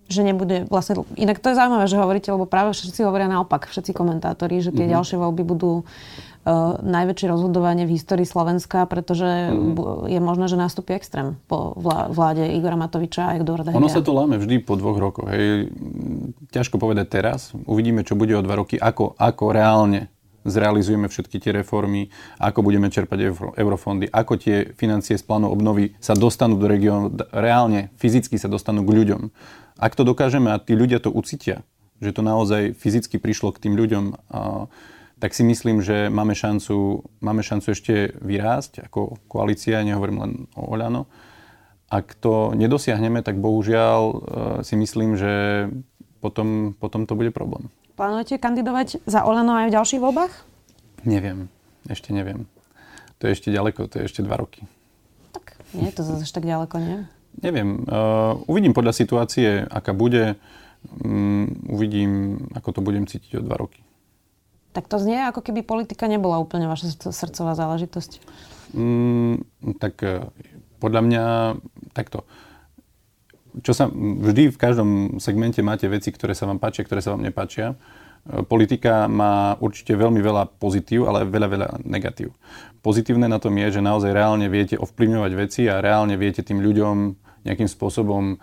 že 0.06 0.22
nebude 0.22 0.70
vlastne... 0.70 1.02
Inak 1.18 1.42
to 1.42 1.50
je 1.50 1.58
zaujímavé, 1.58 1.86
že 1.90 1.98
hovoríte, 1.98 2.30
lebo 2.30 2.46
práve 2.46 2.78
všetci 2.78 3.02
hovoria 3.02 3.26
naopak, 3.26 3.66
všetci 3.66 3.92
komentátori, 3.92 4.62
že 4.62 4.70
tie 4.70 4.86
mm-hmm. 4.86 4.94
ďalšie 4.94 5.18
voľby 5.18 5.44
budú 5.44 5.82
uh, 5.82 6.78
najväčšie 6.82 7.28
rozhodovanie 7.30 7.90
v 7.90 7.98
histórii 7.98 8.26
Slovenska, 8.26 8.86
pretože 8.86 9.26
mm-hmm. 9.26 10.06
je 10.10 10.20
možné, 10.22 10.46
že 10.46 10.62
nastúpi 10.62 10.94
extrém 10.94 11.38
po 11.50 11.74
vláde 12.14 12.46
Igora 12.54 12.78
Matoviča 12.78 13.34
a 13.34 13.42
Eduarda 13.42 13.74
Ono 13.74 13.90
sa 13.90 14.06
to 14.06 14.14
láme 14.14 14.38
vždy 14.38 14.62
po 14.62 14.78
dvoch 14.78 14.98
rokoch. 15.02 15.28
Hej. 15.34 15.74
Ťažko 16.54 16.78
povedať 16.78 17.10
teraz. 17.10 17.52
Uvidíme, 17.66 18.06
čo 18.06 18.14
bude 18.14 18.38
o 18.38 18.46
dva 18.46 18.62
roky, 18.62 18.78
ako, 18.78 19.18
ako 19.18 19.44
reálne 19.52 20.14
zrealizujeme 20.46 21.10
všetky 21.10 21.42
tie 21.42 21.52
reformy, 21.52 22.14
ako 22.38 22.62
budeme 22.62 22.88
čerpať 22.94 23.34
eurofondy, 23.58 24.08
ako 24.14 24.38
tie 24.38 24.72
financie 24.78 25.18
z 25.18 25.26
plánu 25.26 25.50
obnovy 25.50 25.98
sa 25.98 26.14
dostanú 26.14 26.56
do 26.56 26.70
regiónu, 26.70 27.12
reálne, 27.34 27.90
fyzicky 27.98 28.38
sa 28.38 28.48
dostanú 28.48 28.86
k 28.86 28.94
ľuďom. 28.94 29.22
Ak 29.82 29.98
to 29.98 30.08
dokážeme 30.08 30.54
a 30.54 30.62
tí 30.62 30.78
ľudia 30.78 31.04
to 31.04 31.12
ucítia, 31.12 31.66
že 32.00 32.16
to 32.16 32.22
naozaj 32.24 32.78
fyzicky 32.78 33.20
prišlo 33.20 33.52
k 33.52 33.68
tým 33.68 33.74
ľuďom, 33.76 34.16
tak 35.20 35.32
si 35.34 35.44
myslím, 35.48 35.82
že 35.82 36.12
máme 36.12 36.36
šancu, 36.36 37.04
máme 37.24 37.42
šancu 37.42 37.72
ešte 37.72 37.94
vyrásť 38.20 38.88
ako 38.92 39.18
koalícia, 39.32 39.84
nehovorím 39.84 40.18
len 40.22 40.32
o 40.54 40.76
Oľano. 40.76 41.08
Ak 41.88 42.18
to 42.20 42.52
nedosiahneme, 42.58 43.24
tak 43.24 43.40
bohužiaľ 43.40 44.02
e, 44.02 44.16
si 44.66 44.74
myslím, 44.74 45.16
že 45.16 45.70
potom, 46.18 46.74
potom 46.76 47.06
to 47.06 47.14
bude 47.14 47.30
problém. 47.30 47.70
Plánujete 47.96 48.36
kandidovať 48.36 49.00
za 49.08 49.24
Olano 49.24 49.56
aj 49.56 49.72
v 49.72 49.76
ďalších 49.80 50.04
voľbách? 50.04 50.34
Neviem. 51.08 51.48
Ešte 51.88 52.12
neviem. 52.12 52.44
To 53.24 53.32
je 53.32 53.40
ešte 53.40 53.50
ďaleko, 53.50 53.88
to 53.88 54.04
je 54.04 54.12
ešte 54.12 54.20
dva 54.20 54.36
roky. 54.36 54.68
Tak 55.32 55.56
nie 55.72 55.88
je 55.88 55.96
to 55.96 56.04
zase 56.04 56.28
tak 56.36 56.44
ďaleko, 56.44 56.76
nie? 56.84 56.98
Neviem. 57.40 57.88
Uh, 57.88 58.36
uvidím 58.52 58.76
podľa 58.76 58.92
situácie, 58.96 59.64
aká 59.64 59.96
bude. 59.96 60.36
Um, 61.04 61.48
uvidím, 61.72 62.44
ako 62.52 62.80
to 62.80 62.82
budem 62.84 63.08
cítiť 63.08 63.40
o 63.40 63.46
dva 63.46 63.56
roky. 63.56 63.80
Tak 64.76 64.92
to 64.92 65.00
znie, 65.00 65.24
ako 65.32 65.40
keby 65.40 65.64
politika 65.64 66.12
nebola 66.12 66.36
úplne 66.36 66.68
vaša 66.68 67.00
srdcová 67.16 67.56
záležitosť. 67.56 68.20
Mm, 68.76 69.48
tak 69.80 70.04
e, 70.04 70.28
podľa 70.84 71.02
mňa 71.08 71.24
takto. 71.96 72.28
Čo 73.62 73.72
sa, 73.72 73.86
vždy 73.92 74.52
v 74.52 74.58
každom 74.58 74.90
segmente 75.24 75.64
máte 75.64 75.88
veci, 75.88 76.12
ktoré 76.12 76.36
sa 76.36 76.50
vám 76.50 76.60
páčia, 76.60 76.84
ktoré 76.84 77.00
sa 77.00 77.16
vám 77.16 77.24
nepáčia. 77.24 77.80
Politika 78.50 79.06
má 79.06 79.54
určite 79.62 79.94
veľmi 79.94 80.18
veľa 80.18 80.58
pozitív, 80.58 81.06
ale 81.06 81.30
veľa, 81.30 81.48
veľa 81.48 81.70
negatív. 81.86 82.34
Pozitívne 82.82 83.30
na 83.30 83.38
tom 83.38 83.54
je, 83.54 83.78
že 83.78 83.86
naozaj 83.86 84.12
reálne 84.12 84.50
viete 84.50 84.82
ovplyvňovať 84.82 85.32
veci 85.38 85.62
a 85.70 85.78
reálne 85.78 86.18
viete 86.18 86.42
tým 86.42 86.58
ľuďom 86.58 86.96
nejakým 87.46 87.70
spôsobom 87.70 88.42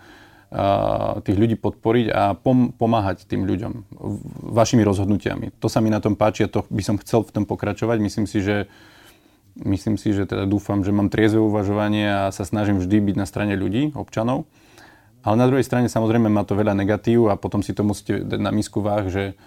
tých 1.25 1.37
ľudí 1.37 1.57
podporiť 1.57 2.05
a 2.13 2.37
pom- 2.37 2.69
pomáhať 2.69 3.25
tým 3.25 3.49
ľuďom 3.49 3.89
vašimi 4.53 4.85
rozhodnutiami. 4.85 5.57
To 5.57 5.65
sa 5.65 5.81
mi 5.81 5.89
na 5.89 5.97
tom 5.97 6.13
páči 6.13 6.45
a 6.45 6.51
to 6.51 6.61
by 6.69 6.85
som 6.85 7.01
chcel 7.01 7.25
v 7.25 7.41
tom 7.41 7.43
pokračovať. 7.49 7.97
Myslím 7.99 8.29
si, 8.29 8.39
že 8.39 8.69
Myslím 9.53 10.01
si, 10.01 10.17
že 10.17 10.25
teda 10.25 10.49
dúfam, 10.49 10.81
že 10.81 10.89
mám 10.89 11.13
triezve 11.13 11.37
uvažovanie 11.37 12.09
a 12.09 12.33
sa 12.33 12.41
snažím 12.41 12.81
vždy 12.81 13.13
byť 13.13 13.15
na 13.21 13.29
strane 13.29 13.53
ľudí, 13.53 13.93
občanov. 13.93 14.49
Ale 15.23 15.35
na 15.39 15.47
druhej 15.47 15.63
strane 15.63 15.87
samozrejme 15.87 16.27
má 16.27 16.43
to 16.43 16.59
veľa 16.59 16.75
negatív 16.75 17.31
a 17.31 17.39
potom 17.39 17.63
si 17.63 17.71
to 17.71 17.87
musíte 17.87 18.27
dať 18.27 18.39
na 18.43 18.51
misku 18.51 18.83
váh, 18.83 19.07
že, 19.07 19.39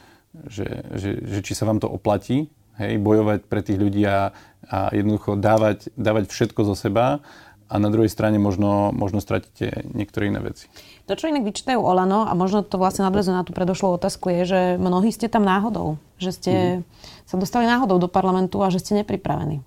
že, 0.49 0.67
že, 0.97 1.11
že 1.21 1.39
či 1.45 1.53
sa 1.53 1.69
vám 1.69 1.79
to 1.79 1.87
oplatí, 1.87 2.49
hej, 2.81 2.97
bojovať 2.97 3.45
pre 3.45 3.61
tých 3.61 3.77
ľudí 3.77 4.03
a, 4.09 4.33
a 4.67 4.79
jednoducho 4.97 5.37
dávať, 5.37 5.93
dávať 5.95 6.33
všetko 6.33 6.61
zo 6.65 6.75
seba 6.75 7.21
a 7.67 7.75
na 7.83 7.91
druhej 7.91 8.07
strane 8.07 8.39
možno, 8.39 8.95
možno 8.95 9.19
stratíte 9.19 9.85
niektoré 9.91 10.31
iné 10.31 10.39
veci. 10.39 10.71
To, 11.11 11.19
čo 11.19 11.27
inak 11.27 11.43
vyčítajú 11.43 11.83
Olano, 11.83 12.23
a 12.23 12.33
možno 12.39 12.62
to 12.62 12.79
vlastne 12.79 13.03
nadvezuje 13.03 13.35
na 13.35 13.43
tú 13.43 13.51
predošlú 13.51 13.99
otázku, 13.99 14.31
je, 14.31 14.43
že 14.47 14.61
mnohí 14.79 15.11
ste 15.11 15.27
tam 15.27 15.43
náhodou. 15.43 15.99
Že 16.23 16.31
ste 16.31 16.53
mm. 16.55 16.81
sa 17.27 17.37
dostali 17.37 17.67
náhodou 17.67 17.99
do 17.99 18.07
parlamentu 18.07 18.62
a 18.62 18.71
že 18.71 18.79
ste 18.79 19.03
nepripravení. 19.03 19.67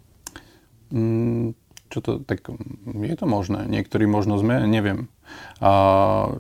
Mm, 0.90 1.54
čo 1.90 2.00
to, 2.06 2.12
tak 2.22 2.46
je 2.86 3.16
to 3.18 3.26
možné. 3.26 3.66
Niektorí 3.66 4.06
možno 4.06 4.38
sme, 4.38 4.64
neviem. 4.70 5.10
A, 5.60 6.38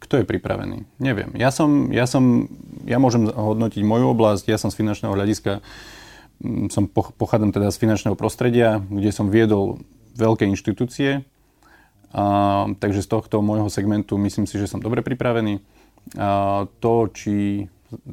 kto 0.00 0.20
je 0.20 0.28
pripravený? 0.28 0.84
Neviem. 1.00 1.32
Ja 1.36 1.48
som, 1.52 1.88
ja 1.92 2.04
som, 2.04 2.48
ja 2.84 3.00
môžem 3.00 3.28
hodnotiť 3.28 3.80
moju 3.84 4.12
oblasť, 4.12 4.48
ja 4.48 4.60
som 4.60 4.68
z 4.68 4.78
finančného 4.80 5.16
hľadiska, 5.16 5.64
mm, 6.40 6.68
som 6.68 6.88
pochádzam 6.92 7.52
teda 7.56 7.72
z 7.72 7.80
finančného 7.80 8.16
prostredia, 8.16 8.80
kde 8.84 9.10
som 9.12 9.32
viedol 9.32 9.80
veľké 10.16 10.44
inštitúcie, 10.48 11.24
a, 12.12 12.24
takže 12.76 13.06
z 13.06 13.08
tohto 13.08 13.40
môjho 13.40 13.72
segmentu 13.72 14.20
myslím 14.20 14.44
si, 14.44 14.60
že 14.60 14.68
som 14.68 14.84
dobre 14.84 15.00
pripravený. 15.00 15.64
A, 16.20 16.68
to, 16.80 17.08
či 17.12 17.64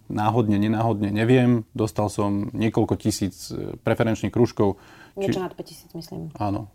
náhodne, 0.10 0.58
nenáhodne, 0.58 1.10
neviem. 1.14 1.64
Dostal 1.72 2.10
som 2.10 2.50
niekoľko 2.54 2.96
tisíc 2.98 3.50
e, 3.50 3.78
preferenčných 3.82 4.34
krúžkov. 4.34 4.82
Niečo 5.18 5.40
či... 5.40 5.44
nad 5.44 5.54
5 5.54 5.64
tisíc, 5.66 5.90
myslím. 5.94 6.34
Áno, 6.38 6.70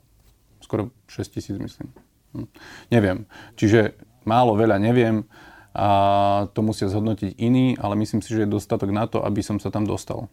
skoro 0.62 0.94
6 1.10 1.34
tisíc, 1.34 1.56
myslím. 1.58 1.90
Hm. 2.32 2.48
Neviem. 2.90 3.18
Čiže 3.58 3.94
málo, 4.24 4.54
veľa 4.54 4.78
neviem 4.78 5.26
a 5.72 5.88
to 6.52 6.60
musia 6.60 6.92
zhodnotiť 6.92 7.40
iní, 7.40 7.80
ale 7.80 7.96
myslím 7.96 8.20
si, 8.20 8.36
že 8.36 8.44
je 8.44 8.54
dostatok 8.54 8.92
na 8.92 9.08
to, 9.08 9.24
aby 9.24 9.40
som 9.40 9.56
sa 9.56 9.72
tam 9.72 9.88
dostal. 9.88 10.28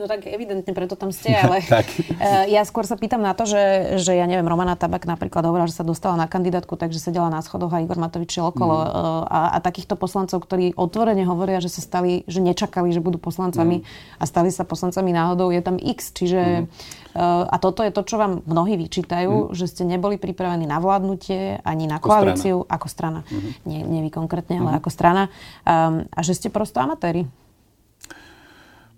No 0.00 0.08
tak 0.08 0.24
evidentne 0.24 0.72
preto 0.72 0.96
tam 0.96 1.12
ste, 1.12 1.36
ale 1.36 1.60
eh, 1.68 2.56
ja 2.56 2.64
skôr 2.64 2.88
sa 2.88 2.96
pýtam 2.96 3.20
na 3.20 3.36
to, 3.36 3.44
že, 3.44 3.96
že 4.00 4.16
ja 4.16 4.24
neviem, 4.24 4.48
Romana 4.48 4.80
Tabak 4.80 5.04
napríklad 5.04 5.44
hovorila, 5.44 5.68
že 5.68 5.76
sa 5.76 5.84
dostala 5.84 6.16
na 6.16 6.24
kandidátku, 6.24 6.80
takže 6.80 6.96
sedela 6.96 7.28
na 7.28 7.44
schodoch 7.44 7.76
a 7.76 7.84
Igor 7.84 8.00
Matovič 8.00 8.40
šiel 8.40 8.48
okolo 8.48 8.80
mm. 8.80 8.88
a, 9.28 9.40
a 9.54 9.58
takýchto 9.60 10.00
poslancov, 10.00 10.40
ktorí 10.40 10.72
otvorene 10.72 11.28
hovoria, 11.28 11.60
že 11.60 11.68
sa 11.68 11.84
stali, 11.84 12.24
že 12.24 12.40
nečakali, 12.40 12.88
že 12.96 13.04
budú 13.04 13.20
poslancami 13.20 13.84
mm. 13.84 14.16
a 14.16 14.24
stali 14.24 14.48
sa 14.48 14.64
poslancami 14.64 15.12
náhodou, 15.12 15.52
je 15.52 15.60
tam 15.60 15.76
x, 15.76 16.16
čiže 16.16 16.64
mm. 16.64 17.08
A 17.18 17.56
toto 17.58 17.82
je 17.82 17.90
to, 17.90 18.06
čo 18.06 18.22
vám 18.22 18.46
mnohí 18.46 18.78
vyčítajú, 18.78 19.50
mm. 19.50 19.54
že 19.58 19.66
ste 19.66 19.82
neboli 19.82 20.14
pripravení 20.14 20.62
na 20.62 20.78
vládnutie 20.78 21.58
ani 21.66 21.90
na 21.90 21.98
ako 21.98 22.06
koalíciu 22.06 22.56
strana. 22.62 22.70
ako 22.70 22.86
strana. 22.86 23.20
Mm-hmm. 23.26 23.52
Nie, 23.66 23.80
nie 23.82 24.00
vy 24.06 24.10
konkrétne, 24.14 24.62
mm-hmm. 24.62 24.70
ale 24.70 24.78
ako 24.78 24.90
strana. 24.94 25.22
Um, 25.66 26.06
a 26.06 26.20
že 26.22 26.38
ste 26.38 26.54
prosto 26.54 26.78
amatéri. 26.78 27.26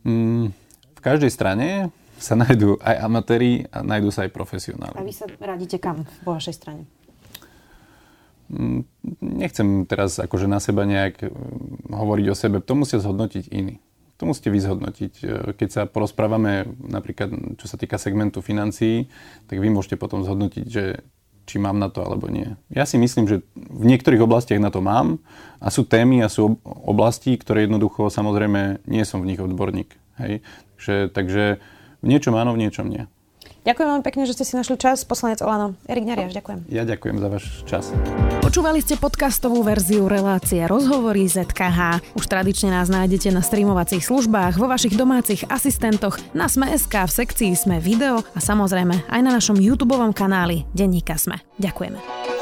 Mm, 0.05 0.53
každej 1.03 1.31
strane 1.35 1.91
sa 2.23 2.39
nájdú 2.39 2.79
aj 2.79 2.97
amatéri 3.03 3.67
a 3.75 3.83
nájdú 3.83 4.15
sa 4.15 4.23
aj 4.25 4.31
profesionáli. 4.31 4.95
A 4.95 5.03
vy 5.03 5.11
sa 5.11 5.27
radíte 5.27 5.83
kam 5.83 6.07
vo 6.23 6.39
vašej 6.39 6.55
strane? 6.55 6.87
Mm, 8.53 8.87
nechcem 9.19 9.89
teraz 9.91 10.23
akože 10.23 10.47
na 10.47 10.63
seba 10.63 10.87
nejak 10.87 11.27
mm, 11.27 11.91
hovoriť 11.91 12.27
o 12.31 12.37
sebe. 12.39 12.57
To 12.63 12.79
musia 12.79 13.03
zhodnotiť 13.03 13.51
iní. 13.51 13.83
To 14.23 14.31
musíte 14.31 14.55
vyzhodnotiť. 14.55 15.13
E, 15.19 15.27
keď 15.59 15.69
sa 15.73 15.83
porozprávame 15.89 16.69
napríklad, 16.79 17.59
čo 17.59 17.67
sa 17.67 17.75
týka 17.75 17.99
segmentu 17.99 18.39
financií, 18.39 19.11
tak 19.51 19.59
vy 19.59 19.73
môžete 19.73 19.99
potom 19.99 20.23
zhodnotiť, 20.23 20.67
že 20.69 21.03
či 21.43 21.59
mám 21.59 21.83
na 21.83 21.91
to 21.91 22.07
alebo 22.07 22.31
nie. 22.31 22.55
Ja 22.71 22.87
si 22.87 23.03
myslím, 23.03 23.27
že 23.27 23.43
v 23.57 23.85
niektorých 23.89 24.23
oblastiach 24.23 24.63
na 24.63 24.71
to 24.71 24.79
mám 24.79 25.19
a 25.59 25.75
sú 25.75 25.83
témy 25.83 26.23
a 26.23 26.31
sú 26.31 26.63
oblasti, 26.63 27.35
ktoré 27.35 27.67
jednoducho 27.67 28.15
samozrejme 28.15 28.87
nie 28.87 29.03
som 29.03 29.19
v 29.25 29.35
nich 29.35 29.43
odborník. 29.43 29.91
Hej? 30.23 30.45
Takže, 30.83 31.15
takže 31.15 31.45
v 32.03 32.07
niečom 32.11 32.35
áno, 32.35 32.59
v 32.59 32.67
niečom 32.67 32.91
nie. 32.91 33.07
Ďakujem 33.63 33.89
veľmi 33.95 34.03
pekne, 34.03 34.27
že 34.27 34.35
ste 34.35 34.43
si 34.43 34.59
našli 34.59 34.75
čas. 34.75 35.07
Poslanec 35.07 35.39
Olano. 35.39 35.79
Erik 35.87 36.03
Neriaš, 36.03 36.35
ďakujem. 36.35 36.67
Ja 36.67 36.83
ďakujem 36.83 37.17
za 37.23 37.29
váš 37.31 37.45
čas. 37.63 37.85
Počúvali 38.43 38.83
ste 38.83 38.99
podcastovú 38.99 39.63
verziu 39.63 40.11
relácie 40.11 40.67
Rozhovory 40.67 41.31
ZKH. 41.31 42.03
Už 42.19 42.27
tradične 42.27 42.75
nás 42.75 42.91
nájdete 42.91 43.31
na 43.31 43.39
streamovacích 43.39 44.03
službách, 44.03 44.59
vo 44.59 44.67
vašich 44.67 44.99
domácich 44.99 45.47
asistentoch, 45.47 46.19
na 46.35 46.51
Sme.sk, 46.51 46.91
v 46.91 47.13
sekcii 47.23 47.55
Sme 47.55 47.79
video 47.79 48.27
a 48.35 48.43
samozrejme 48.43 49.07
aj 49.07 49.21
na 49.23 49.31
našom 49.31 49.55
YouTube 49.63 49.95
kanáli 50.11 50.67
Denníka 50.75 51.15
Sme. 51.15 51.39
Ďakujeme. 51.63 52.42